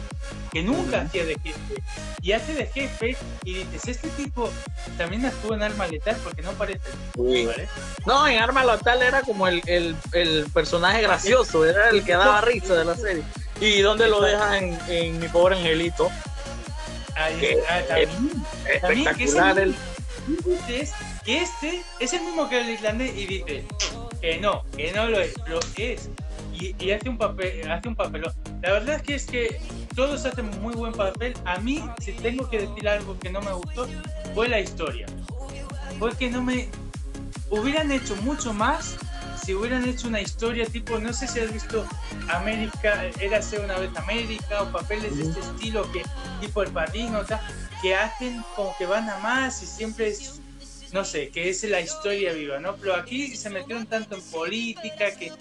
[0.52, 1.76] que nunca hacía de jefe.
[2.22, 4.50] Y hace de jefe y dices, este tipo
[4.98, 6.90] también actuó en Arma Letal porque no parece.
[8.06, 12.76] No, en Arma Letal era como el, el, personaje gracioso, era el que daba risa
[12.76, 13.24] de la serie.
[13.60, 16.10] ¿Y dónde lo dejan en, Mi Pobre Angelito?
[17.24, 18.10] Ahí está, también.
[18.66, 19.60] espectacular.
[19.60, 19.76] el...
[21.26, 23.66] que este es el mismo que el islandés y dice,
[24.22, 26.10] que no, que no lo es, lo es.
[26.54, 28.34] y, hace un papel, hace un papelón.
[28.62, 29.62] La verdad es que es que
[29.96, 31.34] todos hacen muy buen papel.
[31.46, 33.88] A mí, si tengo que decir algo que no me gustó,
[34.34, 35.06] fue la historia.
[36.00, 36.70] Fue que no me
[37.50, 38.98] hubieran hecho mucho más
[39.44, 41.86] si hubieran hecho una historia tipo, no sé si has visto
[42.30, 46.04] América, era ser una vez América o papeles de este estilo que
[46.40, 47.22] tipo el padrino,
[47.82, 50.42] que hacen como que van a más y siempre es
[50.92, 52.76] no sé, que es la historia viva, ¿no?
[52.76, 55.32] Pero aquí se metieron tanto en política que,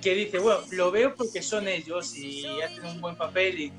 [0.00, 3.72] que dice, bueno, lo veo porque son ellos y hacen un buen papel y,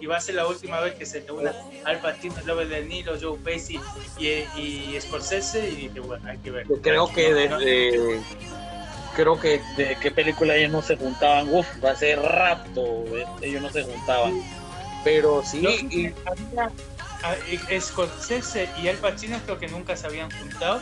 [0.00, 1.52] y, va a ser la última vez que se reúna
[1.84, 3.80] Al Pacino, Robert De Niro, Joe Pesci
[4.18, 6.68] y, y Scorsese y dice, bueno, hay que ver.
[6.68, 8.20] Yo creo que desde...
[9.14, 13.04] Creo que de qué película ellos no se juntaban, uf, hace rato
[13.40, 14.40] ellos no se juntaban.
[15.04, 20.80] Pero sí, y, Scorsese y Al Pacino creo que nunca se habían juntado.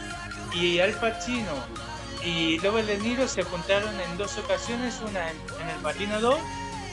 [0.55, 1.53] Y Al Pacino
[2.25, 5.37] y Robert De Niro se juntaron en dos ocasiones, una en,
[5.69, 6.39] El Padrino 2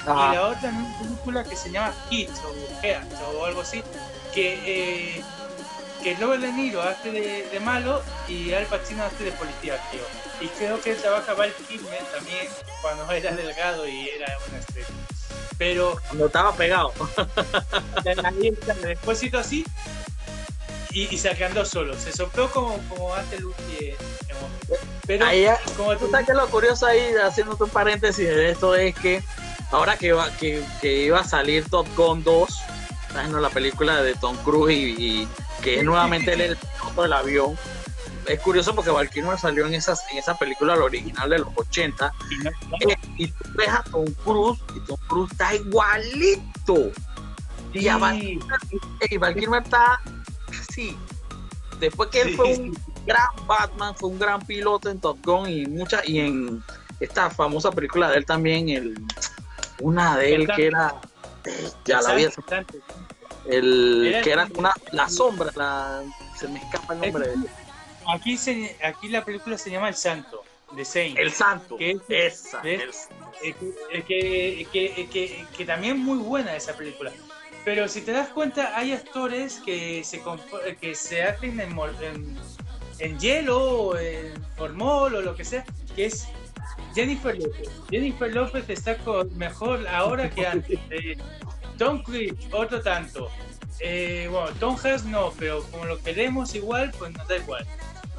[0.04, 3.84] y la otra en una película que se llama Kids o, o algo así,
[4.34, 5.24] que, eh,
[6.08, 10.00] que Robert De Niro hace de, malo y Al Pacino hace de policía, tío.
[10.40, 12.48] Y creo que trabaja Val Kilmer también
[12.82, 14.88] cuando era delgado y era una estrella
[15.58, 16.94] pero no estaba pegado.
[18.84, 19.66] después hizo así
[20.92, 21.36] y, y, se
[21.66, 22.00] solo.
[22.00, 23.96] Se sopló como, como hace Lucky.
[25.08, 25.26] Pero
[25.76, 29.24] como tú sabes que lo curioso ahí, haciendo un paréntesis de esto, es que
[29.72, 32.50] ahora que, va, que, que iba a salir Top Gun 2,
[33.26, 35.28] en la película de Tom Cruise y,
[35.68, 37.58] que es nuevamente el piloto del avión.
[38.26, 41.50] Es curioso porque Val Kilmer salió en, esas, en esa película, la original de los
[41.56, 42.14] 80,
[42.88, 46.92] eh, y tú ves a Tom Cruise, y Tom Cruise está igualito.
[47.74, 48.18] Y, a Val,
[49.36, 50.00] Kilmer, está
[50.58, 50.98] así.
[51.82, 55.66] Después que él fue un gran Batman, fue un gran piloto en Top Gun y
[55.66, 56.64] mucha, y en
[57.02, 59.02] esta famosa película de él también, el,
[59.82, 60.96] una de él que era
[61.84, 62.26] ya la vi
[63.50, 66.04] el que era una la sombra la,
[66.38, 67.50] se me escapa el nombre de él
[68.08, 71.18] aquí, se, aquí la película se llama El Santo, de Saint.
[71.18, 72.62] El Santo, que esa.
[72.62, 72.86] que,
[74.72, 77.12] que, que, también es muy buena esa película.
[77.66, 80.22] Pero si te das cuenta, hay actores que se,
[80.80, 82.38] que se hacen en,
[83.00, 86.30] en, hielo, en formol o lo que sea, que es
[86.96, 87.70] Jennifer López.
[87.90, 88.98] Jennifer López está
[89.36, 90.80] mejor ahora que antes.
[91.78, 93.30] Tom Cruise, otro tanto.
[93.80, 97.66] Eh, bueno, Tom Hanks no, pero como lo queremos igual, pues nos da igual.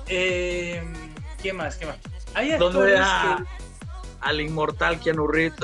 [0.06, 0.82] Eh,
[1.42, 1.76] ¿Qué más?
[1.76, 1.96] ¿Qué más?
[2.34, 3.00] Hay actores
[4.20, 5.58] al inmortal Keanu Reeves.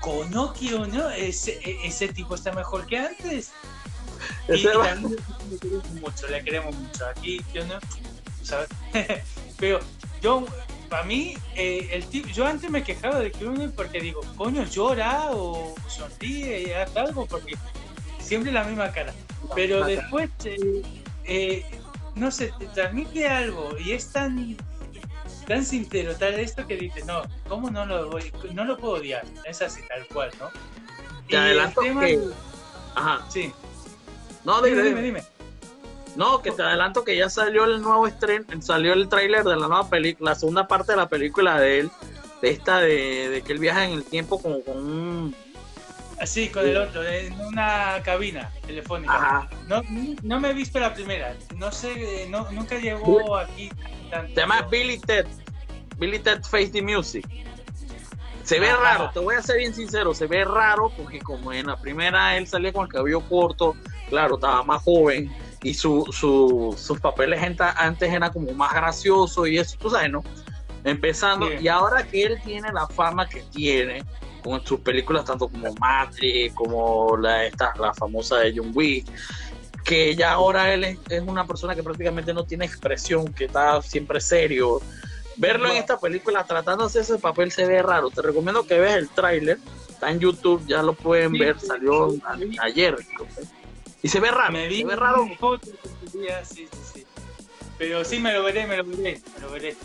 [0.00, 1.10] Konokio, ¿no?
[1.10, 3.52] Ese, ese tipo está mejor que antes.
[4.48, 5.12] y, le queremos
[6.00, 7.06] mucho, le queremos mucho.
[7.06, 7.78] Aquí, yo no,
[8.42, 8.68] ¿sabes?
[9.58, 9.78] Pero
[10.20, 10.44] yo,
[10.92, 15.30] para mí, eh, el tipo, yo antes me quejaba de uno porque digo, coño, llora
[15.30, 17.56] o sonríe y hace algo, porque
[18.18, 19.14] siempre la misma cara.
[19.54, 20.82] Pero después, eh,
[21.24, 21.64] eh
[22.14, 24.54] no sé, te transmite algo y es tan
[25.46, 29.24] tan sincero, tal esto que dices, no, ¿cómo no lo voy, no lo puedo odiar?
[29.46, 30.50] Es así, tal cual, ¿no?
[31.26, 32.20] Te adelanto que...
[32.94, 33.24] Ajá.
[33.30, 33.50] Sí.
[34.44, 35.24] No, dime, dime, dime,
[36.16, 39.68] No, que te adelanto que ya salió el nuevo estreno, salió el tráiler de la
[39.68, 41.90] nueva película, la segunda parte de la película de él,
[42.42, 45.34] de esta de, de que él viaja en el tiempo como con un
[46.22, 49.50] Así, con el otro, en una cabina telefónica.
[49.66, 49.82] No,
[50.22, 53.72] no me he visto la primera, no sé, no, nunca llegó aquí.
[54.28, 55.26] Se llama Billy Ted,
[55.98, 57.26] Billy Ted Face the Music.
[58.44, 61.66] Se ve raro, te voy a ser bien sincero, se ve raro porque como en
[61.66, 63.74] la primera él salía con el cabello corto,
[64.08, 65.28] claro, estaba más joven
[65.62, 70.24] y su, su, sus papeles antes eran como más graciosos y eso, tú sabes, ¿no?
[70.84, 74.04] Empezando, y ahora que él tiene la fama que tiene,
[74.42, 79.06] con sus películas tanto como Matrix, como la, esta, la famosa de John Wick,
[79.84, 84.20] que ya ahora él es, una persona que prácticamente no tiene expresión, que está siempre
[84.20, 84.80] serio.
[85.36, 88.10] Verlo en esta película hacer ese papel se ve raro.
[88.10, 89.58] Te recomiendo que veas el tráiler,
[89.88, 92.14] está en YouTube, ya lo pueden ver, salió
[92.60, 92.96] ayer.
[94.02, 95.28] Y se ve raro, me se ve raro.
[96.10, 97.06] Sí, sí, sí.
[97.78, 99.76] Pero sí me lo veré, me lo veré, me lo veré.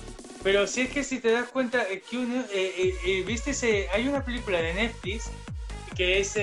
[0.44, 3.52] Pero si es que si te das cuenta eh, que uno, eh, eh, eh viste,
[3.52, 5.30] ese, hay una película de Netflix
[5.96, 6.38] que es,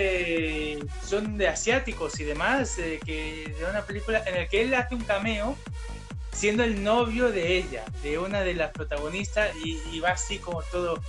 [1.07, 5.05] son de asiáticos y demás, que de una película en la que él hace un
[5.05, 5.57] cameo
[6.33, 11.01] siendo el novio de ella, de una de las protagonistas y, va así como todo,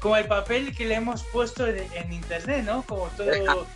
[0.00, 2.82] como el papel que le hemos puesto en, internet, ¿no?
[2.82, 3.66] Como todo...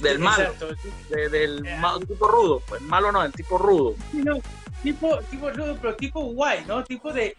[0.00, 0.54] del malo,
[1.08, 1.62] del
[2.06, 3.94] tipo rudo, pues malo no, el tipo rudo.
[4.12, 4.38] No,
[4.82, 6.84] tipo, tipo rudo, pero tipo guay, ¿no?
[6.84, 7.36] Tipo de,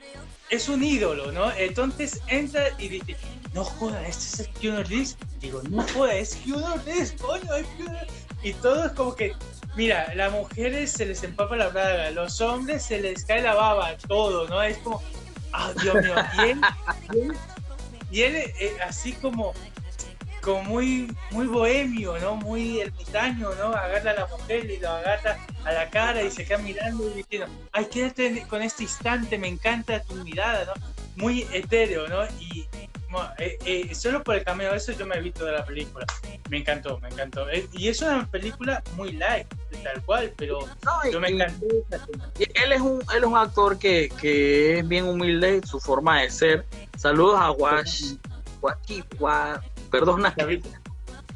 [0.50, 1.52] es un ídolo, ¿no?
[1.54, 3.16] Entonces entra y dice,
[3.54, 5.18] no joda, este es el Keanu Reeves.
[5.40, 7.98] Digo, no joda, es Keanu Reeves, coño, es Keanu
[8.44, 9.34] Y todo es como que,
[9.76, 13.98] mira, las mujeres se les empapa la braga, los hombres se les cae la baba,
[14.08, 14.62] todo, ¿no?
[14.62, 15.02] Es como,
[15.54, 16.62] ah, Dios mío, y él,
[18.12, 19.54] y él, eh, así como,
[20.42, 22.36] como muy, muy bohemio, ¿no?
[22.36, 23.68] Muy ermitaño, ¿no?
[23.68, 27.14] Agarra a la mujer y lo agarra a la cara y se queda mirando y
[27.16, 30.74] diciendo, ay, quédate con este instante, me encanta tu mirada, ¿no?
[31.16, 32.26] Muy etéreo, ¿no?
[32.40, 32.68] Y
[33.40, 36.06] eh, eh, solo por el cameo, eso yo me he visto de la película.
[36.50, 37.50] Me encantó, me encantó.
[37.50, 39.48] Eh, y es una película muy light,
[39.84, 40.60] tal cual, pero
[41.12, 41.66] yo me encantó.
[42.40, 46.30] Él es un, él es un actor que, que es bien humilde, su forma de
[46.30, 46.66] ser.
[46.98, 48.14] Saludos a Wash,
[48.62, 49.60] Wash,
[49.92, 50.34] perdona,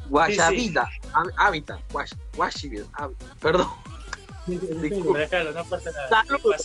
[0.08, 0.88] Guayabita,
[1.36, 1.80] Hábitat,
[3.40, 3.68] perdón.
[5.52, 6.08] no pasa nada.
[6.08, 6.62] Saludos.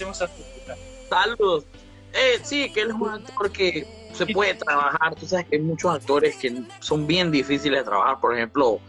[1.10, 1.66] Saludos.
[2.14, 5.16] Eh, sí, que él es un actor que se puede trabajar.
[5.16, 8.20] Tú sabes que hay muchos actores que son bien difíciles de trabajar.
[8.20, 8.80] Por ejemplo,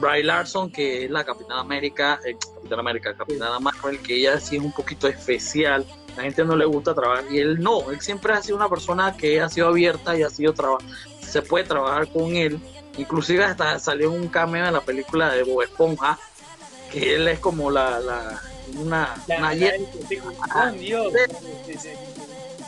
[0.00, 4.56] Bry Larson, que es la Capitana América, eh, Capitana América, Capitana Marvel, que ella sí
[4.56, 5.86] es un poquito especial.
[6.16, 7.90] La gente no le gusta trabajar y él no.
[7.90, 10.54] Él siempre ha sido una persona que ha sido abierta y ha sido
[11.20, 12.60] se puede trabajar con él.
[12.96, 16.18] Inclusive hasta salió un cameo en la película de Bob Esponja,
[16.92, 18.40] que él es como la, la
[18.76, 19.52] una, una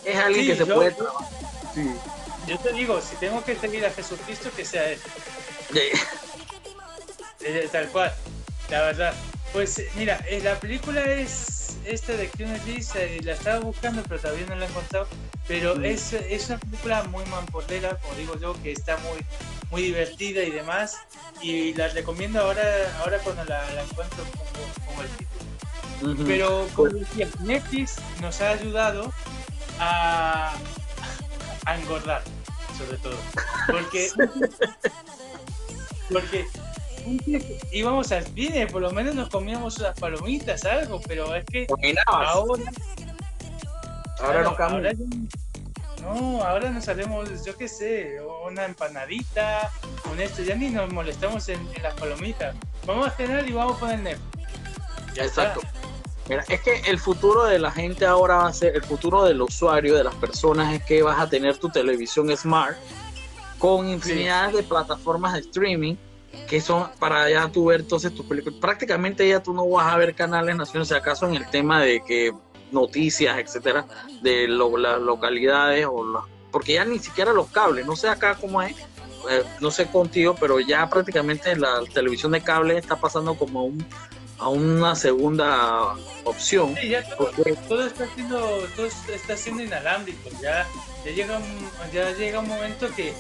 [0.07, 1.29] es alguien que se puede trabajar.
[2.47, 4.99] Yo te digo, si tengo que seguir a Jesucristo, que sea él.
[7.41, 8.13] Eh, tal cual,
[8.71, 9.15] la verdad.
[9.53, 14.47] Pues mira, eh, la película es esta de Keanu Reeves, la estaba buscando pero todavía
[14.47, 15.07] no la he encontrado,
[15.47, 19.24] pero es, es una película muy mampordera, como digo yo, que está muy
[19.70, 20.97] muy divertida y demás,
[21.43, 22.62] y la recomiendo ahora
[23.01, 24.24] ahora cuando la, encuentro
[24.87, 26.24] como, el título.
[26.26, 29.12] Pero como decía, Netflix nos ha ayudado
[29.78, 30.55] a,
[31.64, 32.22] a engordar,
[32.78, 33.16] sobre todo.
[33.66, 34.11] Porque,
[36.12, 36.47] porque
[37.73, 41.67] íbamos al cine, por lo menos nos comíamos unas palomitas, algo, pero es que
[42.07, 42.31] ahora.
[44.19, 44.93] Ahora no ahora,
[46.01, 49.71] no, ahora nos haremos, yo qué sé, una empanadita,
[50.11, 52.55] un esto, ya ni nos molestamos en, las palomitas.
[52.87, 54.49] Vamos a cenar y vamos a poner Netflix.
[55.17, 55.61] Exacto.
[56.29, 59.41] Mira, es que el futuro de la gente ahora va a ser, el futuro del
[59.43, 62.77] usuario, de las personas, es que vas a tener tu televisión smart
[63.59, 65.97] con infinidad de plataformas de streaming
[66.49, 68.59] que son para ya tú ver entonces tus películas.
[68.61, 72.03] Prácticamente ya tú no vas a ver canales nacionales, si acaso en el tema de
[72.05, 72.32] que
[72.70, 73.87] noticias, etcétera,
[74.22, 78.72] de las localidades o porque ya ni siquiera los cables, no sé acá cómo es,
[79.30, 83.87] eh, no sé contigo, pero ya prácticamente la televisión de cable está pasando como un
[84.39, 86.74] a una segunda opción.
[86.80, 87.03] Sí, ya
[87.68, 88.39] todo, está siendo,
[88.76, 90.30] todo está siendo inalámbrico.
[90.43, 90.66] Ya,
[91.05, 93.14] ya, llega, un, ya llega un momento que,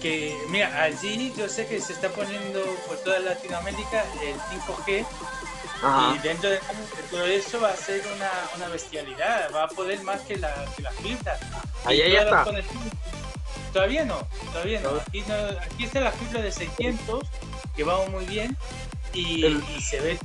[0.00, 5.06] que, mira, allí yo sé que se está poniendo por toda Latinoamérica el 5G.
[6.14, 6.58] Y dentro de,
[7.10, 10.82] todo eso va a ser una, una, bestialidad, va a poder más que la, que
[10.82, 11.38] la fibra.
[11.84, 12.44] Ahí ya está.
[13.72, 14.90] Todavía no, todavía no.
[15.06, 15.34] Aquí, no.
[15.60, 17.22] aquí está la fibra de 600,
[17.76, 18.56] que va muy bien,
[19.14, 20.18] y, se ve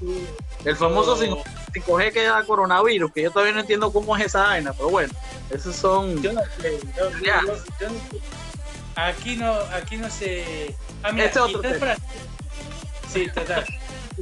[0.65, 4.73] El famoso 5G que da coronavirus, que yo todavía no entiendo cómo es esa vaina,
[4.73, 5.13] pero bueno,
[5.49, 6.21] esos son.
[6.21, 6.79] Yo no sé,
[8.95, 10.75] aquí no, aquí no se.
[11.01, 11.97] Ah, mira, este otro para...
[13.11, 13.65] Sí, total.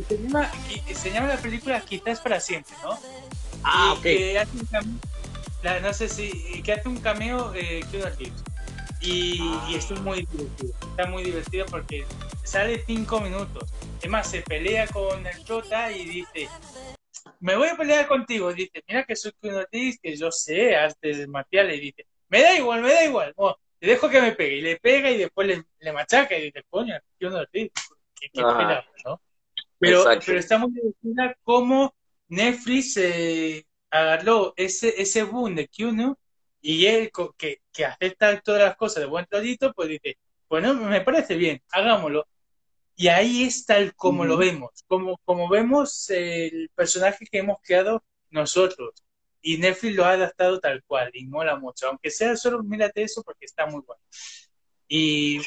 [0.07, 0.51] se, llama,
[0.93, 2.99] se llama la película Quizás para siempre, ¿no?
[3.63, 4.05] Ah, ok.
[5.81, 6.61] no sé si.
[6.63, 8.31] que hace un cameo eh, que
[9.01, 9.67] y, ah.
[9.69, 10.73] y esto es muy divertido.
[10.89, 12.05] Está muy divertido porque
[12.43, 13.69] sale cinco minutos.
[14.01, 16.49] Es más, se pelea con el Chota y dice,
[17.39, 18.53] me voy a pelear contigo.
[18.53, 19.65] Dice, mira que soy un
[20.01, 21.77] que yo sé artes marciales.
[21.77, 23.33] Y dice, me da igual, me da igual.
[23.81, 24.57] Te dejo que me pegue.
[24.57, 27.71] Y le pega y después le, le machaca y dice, coño, qué Ortiz.
[28.15, 29.19] Qué, qué ¿no?
[29.79, 31.95] Pero, pero está muy divertida cómo
[32.27, 36.15] Netflix eh, agarró ese, ese boom de Q1
[36.61, 41.01] y él que, que acepta todas las cosas de buen todito, pues dice, bueno, me
[41.01, 42.27] parece bien, hagámoslo.
[42.95, 48.03] Y ahí está el como lo vemos, como, como vemos el personaje que hemos creado
[48.29, 48.91] nosotros.
[49.41, 53.23] Y Netflix lo ha adaptado tal cual y mola mucho, aunque sea solo mírate eso
[53.23, 54.01] porque está muy bueno.
[54.93, 55.39] Y,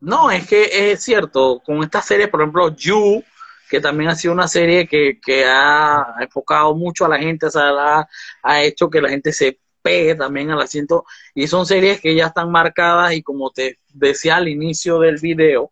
[0.00, 3.22] no, es que es cierto, con esta serie, por ejemplo, You,
[3.70, 7.50] que también ha sido una serie que, que ha enfocado mucho a la gente, o
[7.50, 8.04] sea,
[8.42, 11.04] ha, hecho que la gente se pegue también al asiento,
[11.36, 15.70] y son series que ya están marcadas y como te decía al inicio del video,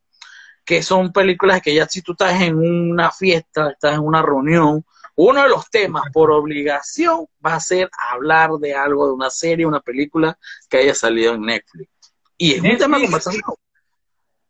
[0.65, 4.85] que son películas que ya si tú estás en una fiesta, estás en una reunión
[5.15, 9.67] uno de los temas por obligación va a ser hablar de algo, de una serie,
[9.67, 10.39] una película
[10.69, 11.91] que haya salido en Netflix.
[12.39, 13.43] Y es un tema de conversación.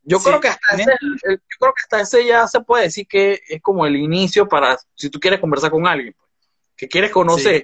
[0.04, 3.40] Yo creo que hasta ese, yo creo que hasta ese ya se puede decir que
[3.46, 6.30] es como el inicio para si tú quieres conversar con alguien, pues,
[6.76, 7.62] que quieres conocer.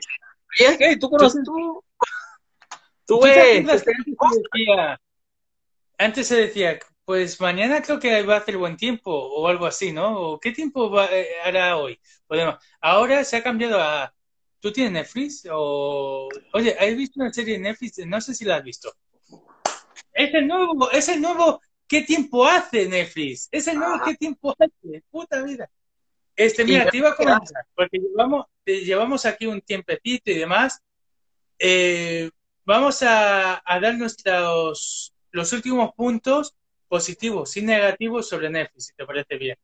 [0.56, 1.82] Y es que tú conoces tú.
[3.06, 3.64] Tú, ves.
[5.96, 6.78] Antes se decía,
[7.08, 10.38] pues mañana creo que va a hacer buen tiempo o algo así, ¿no?
[10.38, 11.98] ¿Qué tiempo va, eh, hará hoy?
[12.26, 12.56] Podemos.
[12.82, 14.12] Ahora se ha cambiado a...
[14.60, 15.48] ¿Tú tienes Netflix?
[15.50, 16.28] O...
[16.52, 17.96] Oye, ¿has visto una serie de Netflix?
[18.06, 18.92] No sé si la has visto.
[20.12, 23.48] Es el nuevo, es el nuevo ¿Qué tiempo hace Netflix?
[23.50, 25.02] Es el nuevo ¿qué tiempo hace?
[25.10, 25.70] Puta vida.
[26.36, 30.78] Este, mira, te iba a comentar, porque llevamos, llevamos aquí un tiempecito y demás.
[31.58, 32.28] Eh,
[32.66, 36.54] vamos a, dar nuestros los últimos puntos
[36.88, 39.56] positivos y negativos sobre Netflix, si te parece bien.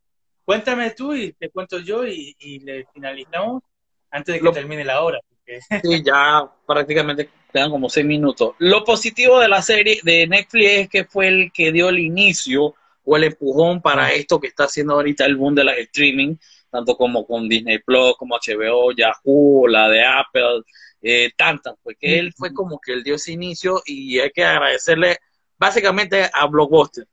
[0.44, 3.62] Cuéntame tú y te cuento yo y, le finalizamos
[4.10, 5.20] antes de que termine la hora.
[5.82, 8.54] Sí, ya prácticamente quedan como seis minutos.
[8.58, 12.74] Lo positivo de la serie de Netflix es que fue el que dio el inicio
[13.04, 16.36] o el empujón para esto que está haciendo ahorita el boom de las streaming,
[16.70, 20.62] tanto como con Disney Plus, como HBO, Yahoo, la de Apple,
[21.02, 25.18] eh, tantas, porque él fue como que él dio ese inicio y hay que agradecerle
[25.58, 27.06] básicamente a Blockbuster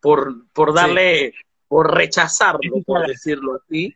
[0.00, 1.34] por, por darle,
[1.66, 3.94] por rechazarlo, por decirlo así.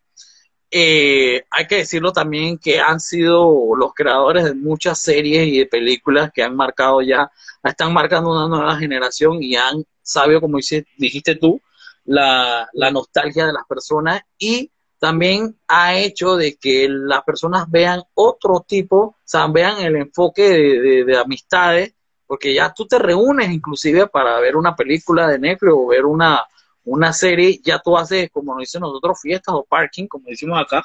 [0.71, 5.67] Eh, hay que decirlo también que han sido los creadores de muchas series y de
[5.67, 7.31] películas que han marcado ya,
[7.63, 10.59] están marcando una nueva generación y han sabido, como
[10.97, 11.61] dijiste tú,
[12.05, 18.03] la, la nostalgia de las personas y también ha hecho de que las personas vean
[18.15, 21.95] otro tipo, o sea, vean el enfoque de, de amistades
[22.33, 26.43] porque ya tú te reúnes inclusive para ver una película de Netflix o ver una,
[26.83, 30.83] una serie, ya tú haces, como nos dicen nosotros, fiestas o parking, como decimos acá,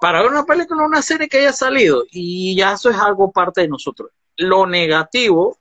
[0.00, 3.30] para ver una película o una serie que haya salido, y ya eso es algo
[3.30, 4.10] parte de nosotros.
[4.34, 5.58] Lo negativo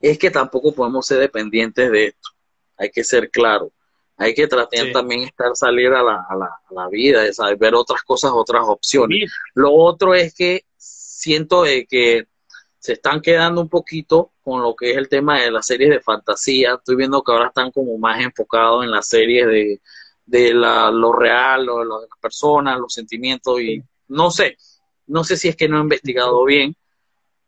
[0.00, 2.30] es que tampoco podemos ser dependientes de esto,
[2.76, 3.70] hay que ser claro.
[4.16, 7.56] Hay que tratar también estar salir a la, a la, a la vida, de saber,
[7.56, 9.32] ver otras cosas, otras opciones.
[9.54, 12.26] Lo otro es que siento de que
[12.84, 16.00] se están quedando un poquito con lo que es el tema de las series de
[16.00, 16.74] fantasía.
[16.74, 19.80] Estoy viendo que ahora están como más enfocados en las series de,
[20.26, 24.58] de la, lo real, lo, de las personas, los sentimientos y no sé,
[25.06, 26.76] no sé si es que no he investigado bien,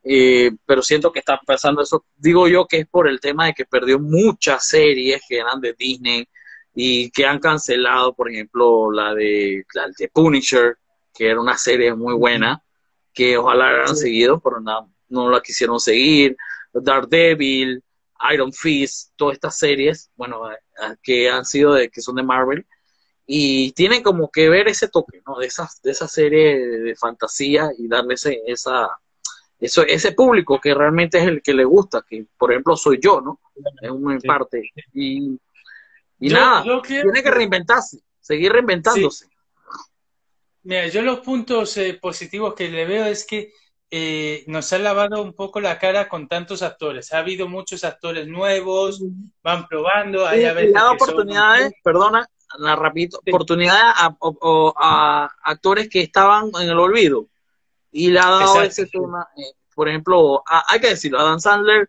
[0.05, 2.07] eh, pero siento que está pasando eso.
[2.17, 5.75] Digo yo que es por el tema de que perdió muchas series que eran de
[5.79, 6.27] Disney
[6.75, 10.79] y que han cancelado, por ejemplo, la de, la de Punisher,
[11.13, 12.63] que era una serie muy buena,
[13.13, 16.37] que ojalá hayan seguido, pero nada, no la quisieron seguir,
[16.73, 17.83] Daredevil,
[18.33, 20.57] Iron Fist, todas estas series, bueno, eh,
[21.03, 22.67] que han sido de, que son de Marvel,
[23.27, 25.39] y tienen como que ver ese toque, ¿no?
[25.39, 28.89] De esas, de esa serie de, fantasía y darle ese, esa,
[29.59, 33.21] eso, ese público que realmente es el que le gusta, que por ejemplo soy yo,
[33.21, 33.41] ¿no?
[33.83, 34.71] Es una parte.
[34.93, 35.39] Y,
[36.21, 39.27] y nada, tiene que reinventarse, seguir reinventándose.
[40.63, 43.53] Mira, yo los puntos eh, positivos que le veo es que
[43.91, 47.13] eh, nos ha lavado un poco la cara con tantos actores.
[47.13, 49.03] Ha habido muchos actores nuevos,
[49.43, 50.27] van probando.
[50.27, 52.29] Hay dado oportunidades, perdona,
[52.59, 57.29] la rapidito, oportunidades a, actores que estaban en el olvido.
[57.93, 61.89] Y le ha dado ese tema, eh, por ejemplo, hay que decirlo, Adam Sandler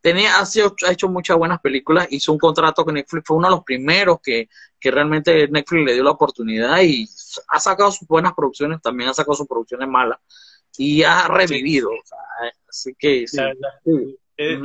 [0.00, 3.56] tenía, ha, ha, hecho muchas buenas películas, hizo un contrato con Netflix, fue uno de
[3.56, 4.48] los primeros que,
[4.80, 7.06] que realmente Netflix le dio la oportunidad y
[7.48, 10.18] ha sacado sus buenas producciones, también ha sacado sus producciones malas
[10.78, 11.90] y ha revivido.
[12.68, 13.38] así que sí.
[14.36, 14.58] Eh,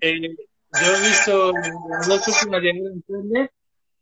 [0.00, 0.36] eh,
[0.80, 1.52] yo he visto
[2.06, 3.50] dos últimas de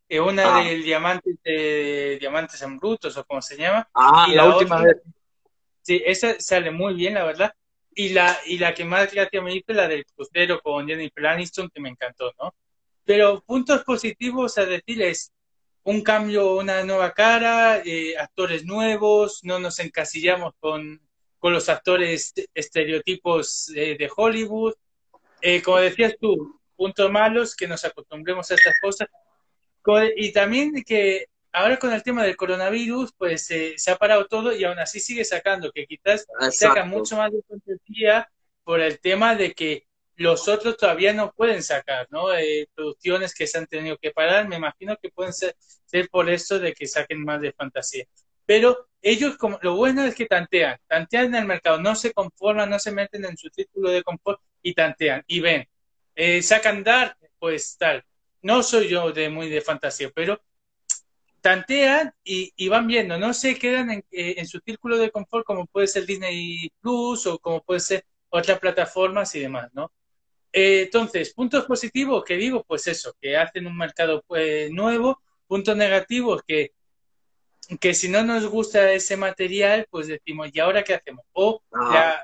[0.08, 0.64] eh, una ah.
[0.64, 3.88] del diamante de diamantes en brutos o como se llama.
[3.94, 4.98] Ah, y la, última vez.
[5.82, 7.52] Sí, esa sale muy bien, la verdad.
[7.94, 11.70] Y la, y la que más gracia me hizo la del crucero con Jennifer Aniston,
[11.70, 12.54] que me encantó, ¿no?
[13.04, 15.32] Pero puntos positivos a decir es
[15.84, 17.82] un cambio, una nueva cara,
[18.18, 21.00] actores nuevos, no nos encasillamos con
[21.38, 24.74] con los actores estereotipos de Hollywood.
[25.40, 29.08] Eh, como decías tú, puntos malos, que nos acostumbremos a estas cosas.
[30.16, 34.54] Y también que ahora con el tema del coronavirus, pues eh, se ha parado todo
[34.54, 38.28] y aún así sigue sacando, que quizás saca mucho más de fantasía
[38.64, 42.34] por el tema de que los otros todavía no pueden sacar, ¿no?
[42.34, 46.28] Eh, producciones que se han tenido que parar, me imagino que pueden ser, ser por
[46.28, 48.06] eso de que saquen más de fantasía
[48.46, 52.68] pero ellos, como, lo bueno es que tantean, tantean en el mercado, no se conforman,
[52.68, 55.68] no se meten en su círculo de confort y tantean y ven.
[56.16, 58.04] Eh, sacan dar, pues tal.
[58.42, 60.40] No soy yo de muy de fantasía, pero
[61.40, 65.66] tantean y, van viendo, no se quedan en, eh, en, su círculo de confort como
[65.66, 69.92] puede ser Disney Plus o como puede ser otras plataformas y demás, ¿no?
[70.52, 75.76] Eh, entonces, puntos positivos que digo, pues eso, que hacen un mercado pues, nuevo, puntos
[75.76, 76.72] negativos que,
[77.80, 81.24] que si no nos gusta ese material, pues decimos, ¿y ahora qué hacemos?
[81.32, 82.22] O, ah.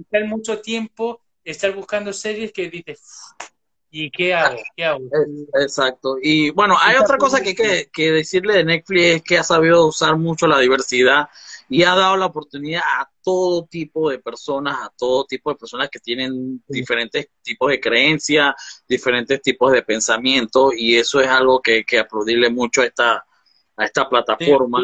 [0.00, 3.00] estar mucho tiempo, estar buscando series que dices,
[3.90, 4.56] ¿y qué hago?
[4.76, 5.00] ¿Qué hago?
[5.60, 6.16] Exacto.
[6.22, 9.86] Y bueno, hay otra cosa que que, que decirle de Netflix, es que ha sabido
[9.86, 11.28] usar mucho la diversidad
[11.68, 15.88] y ha dado la oportunidad a todo tipo de personas, a todo tipo de personas
[15.90, 18.54] que tienen diferentes tipos de creencias,
[18.86, 23.24] diferentes tipos de pensamiento, y eso es algo que, que aplaudirle mucho a esta,
[23.76, 24.82] a esta plataforma.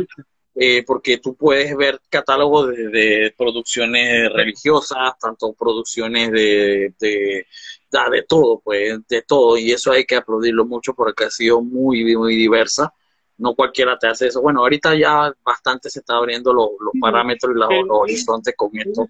[0.57, 7.47] Eh, porque tú puedes ver catálogos de, producciones religiosas, tanto producciones de, de,
[7.91, 12.17] de, todo, pues, de todo, y eso hay que aplaudirlo mucho porque ha sido muy,
[12.17, 12.93] muy diversa
[13.41, 14.41] no cualquiera te hace eso.
[14.43, 16.69] Bueno, ahorita ya bastante se está abriendo los,
[17.01, 19.09] parámetros y los, horizontes con esto.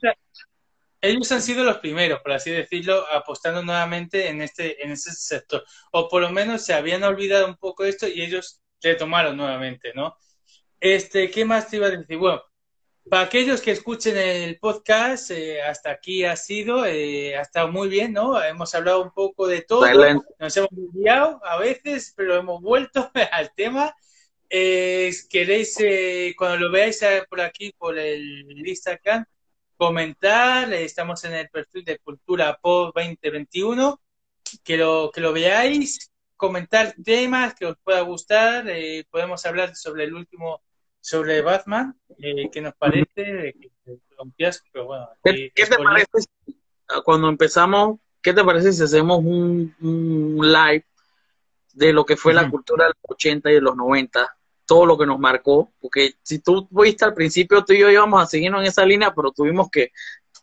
[1.03, 5.65] Ellos han sido los primeros, por así decirlo, apostando nuevamente en este, en ese sector.
[5.93, 10.17] O por lo menos se habían olvidado un poco esto y ellos retomaron nuevamente, ¿no?
[10.79, 12.17] Este, ¿qué más te iba a decir?
[12.17, 12.43] Bueno,
[13.09, 17.89] para aquellos que escuchen el podcast, eh, hasta aquí ha sido, eh, ha estado muy
[17.89, 18.43] bien, ¿no?
[18.43, 19.87] Hemos hablado un poco de todo,
[20.39, 23.95] nos hemos guiado a veces, pero hemos vuelto al tema
[24.51, 29.25] eh, queréis, eh, cuando lo veáis eh, por aquí, por el Instagram,
[29.77, 34.01] comentar, eh, estamos en el perfil de Cultura Pop 2021,
[34.65, 36.10] que lo, que lo veáis,
[36.41, 38.65] comentar temas que os pueda gustar,
[39.11, 40.63] podemos hablar sobre el último,
[40.99, 43.55] sobre Batman, que nos parece,
[44.73, 46.29] pero bueno, ¿Qué, te parece
[47.05, 49.75] cuando empezamos, qué te parece si hacemos un,
[50.41, 50.87] live
[51.75, 54.97] de lo que fue la cultura de los 80 y de los 90 todo lo
[54.97, 58.63] que nos marcó, porque si tú fuiste al principio, tú y yo íbamos a seguirnos
[58.63, 59.91] en esa línea, pero tuvimos que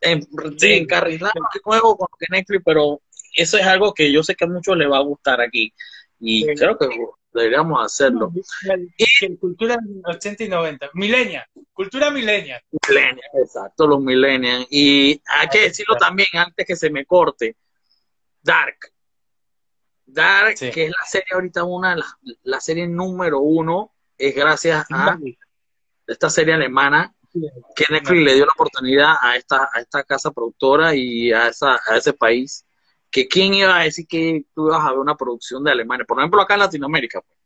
[0.01, 3.01] encarrilar de nuevo con Netflix, pero
[3.37, 5.73] eso es algo que yo sé que a muchos les va a gustar aquí,
[6.19, 6.87] y creo que
[7.33, 8.31] deberíamos hacerlo.
[8.97, 12.61] Y, cultura 80 y 90, milenia, cultura milenia.
[13.33, 14.67] exacto, los millennials.
[14.71, 17.55] Y hay que decirlo también antes que se me corte,
[18.41, 18.77] Dark.
[20.05, 22.05] Dark, que es la serie ahorita una, la,
[22.43, 25.19] la serie número uno es gracias a
[26.07, 27.13] esta serie alemana
[27.75, 31.79] que Netflix le dio la oportunidad a esta, a esta casa productora y a, esa,
[31.85, 32.65] a ese país.
[33.09, 36.19] Que quién iba a decir que tú ibas a ver una producción de Alemania, por
[36.19, 37.37] ejemplo acá en Latinoamérica, pues.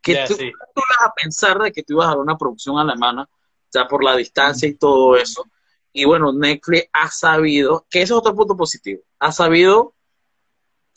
[0.00, 3.28] que tú, vas a pensar de que tú ibas a ver una producción alemana,
[3.72, 5.44] ya por la distancia y todo eso.
[5.92, 9.94] Y bueno, Netflix ha sabido, que ese es otro punto positivo, ha sabido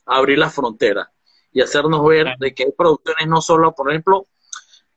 [0.05, 1.07] abrir las fronteras
[1.51, 4.27] y hacernos ver de que hay producciones no solo, por ejemplo,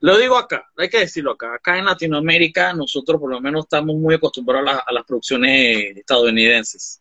[0.01, 1.55] lo digo acá, hay que decirlo acá.
[1.55, 7.01] Acá en Latinoamérica nosotros por lo menos estamos muy acostumbrados a, las producciones estadounidenses.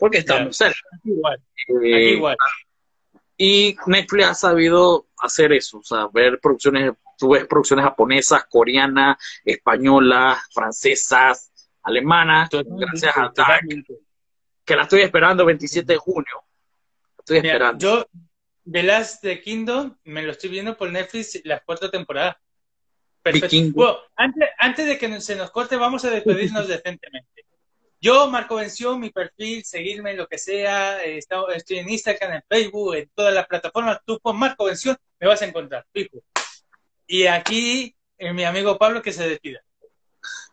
[0.00, 0.80] Porque estamos cerca.
[1.04, 1.40] igual.
[1.68, 2.36] Eh, igual.
[3.36, 9.16] Y Netflix ha sabido hacer eso, o sea, ver producciones, tú ves producciones japonesas, coreanas,
[9.44, 11.50] españolas, francesas,
[11.82, 13.66] alemanas, gracias a Dark,
[14.64, 16.44] que la estoy esperando 27 de junio.
[17.18, 17.78] Estoy esperando.
[17.78, 18.06] Yo,
[18.70, 22.40] The Last the Kingdom me lo estoy viendo por Netflix la cuarta temporada.
[23.22, 24.02] Perfecto.
[24.16, 27.44] antes, antes de que se nos corte, vamos a despedirnos decentemente.
[28.02, 32.42] Yo, Marco Venció, mi perfil, seguirme en lo que sea, eh, estoy en Instagram, en
[32.48, 33.98] Facebook, en todas las plataformas.
[34.06, 35.84] Tú con Marco Venció me vas a encontrar.
[37.06, 39.60] Y aquí, eh, mi amigo Pablo, que se despida.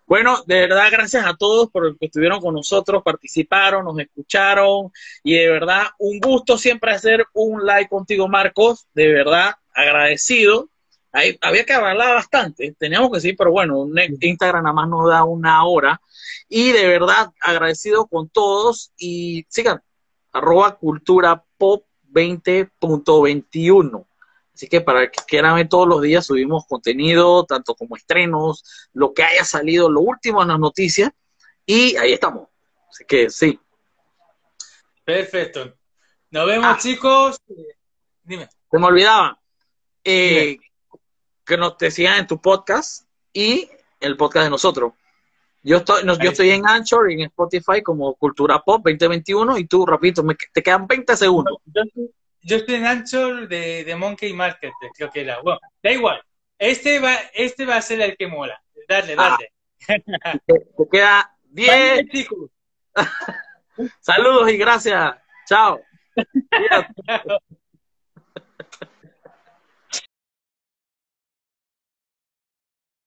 [0.06, 4.92] Bueno, de verdad, gracias a todos por que estuvieron con nosotros, participaron, nos escucharon
[5.22, 8.88] y de verdad, un gusto siempre hacer un like contigo, Marcos.
[8.94, 10.70] De verdad, agradecido.
[11.18, 13.88] Ahí, había que hablar bastante, teníamos que decir, pero bueno,
[14.22, 16.00] Instagram nada más nos da una hora.
[16.48, 19.82] Y de verdad, agradecido con todos y sigan,
[20.32, 24.06] arroba cultura pop 20.21.
[24.54, 28.64] Así que para que quieran ver todos los días subimos contenido, tanto como estrenos,
[28.94, 31.10] lo que haya salido, lo último en las noticias,
[31.66, 32.48] y ahí estamos.
[32.92, 33.60] Así que sí.
[35.04, 35.74] Perfecto.
[36.30, 36.78] Nos vemos, ah.
[36.80, 37.42] chicos.
[38.24, 38.48] Dime.
[38.70, 39.40] Se me olvidaba.
[40.04, 40.60] Eh,
[41.48, 43.70] que nos te sigan en tu podcast y
[44.00, 44.94] el podcast de nosotros.
[45.64, 49.86] Yo estoy, yo estoy en Anchor y en Spotify como Cultura Pop 2021 y tú,
[49.86, 51.58] rapidito, me, te quedan 20 segundos
[52.48, 55.42] yo estoy en Anchor de, de Monkey Market, creo que era.
[55.42, 56.24] Bueno, da igual.
[56.58, 58.62] Este va, este va a ser el que mola.
[58.88, 59.38] Dale, ah.
[59.38, 60.44] dale.
[60.46, 62.06] te, queda 10.
[64.00, 65.16] Saludos y gracias.
[65.46, 65.82] Chao.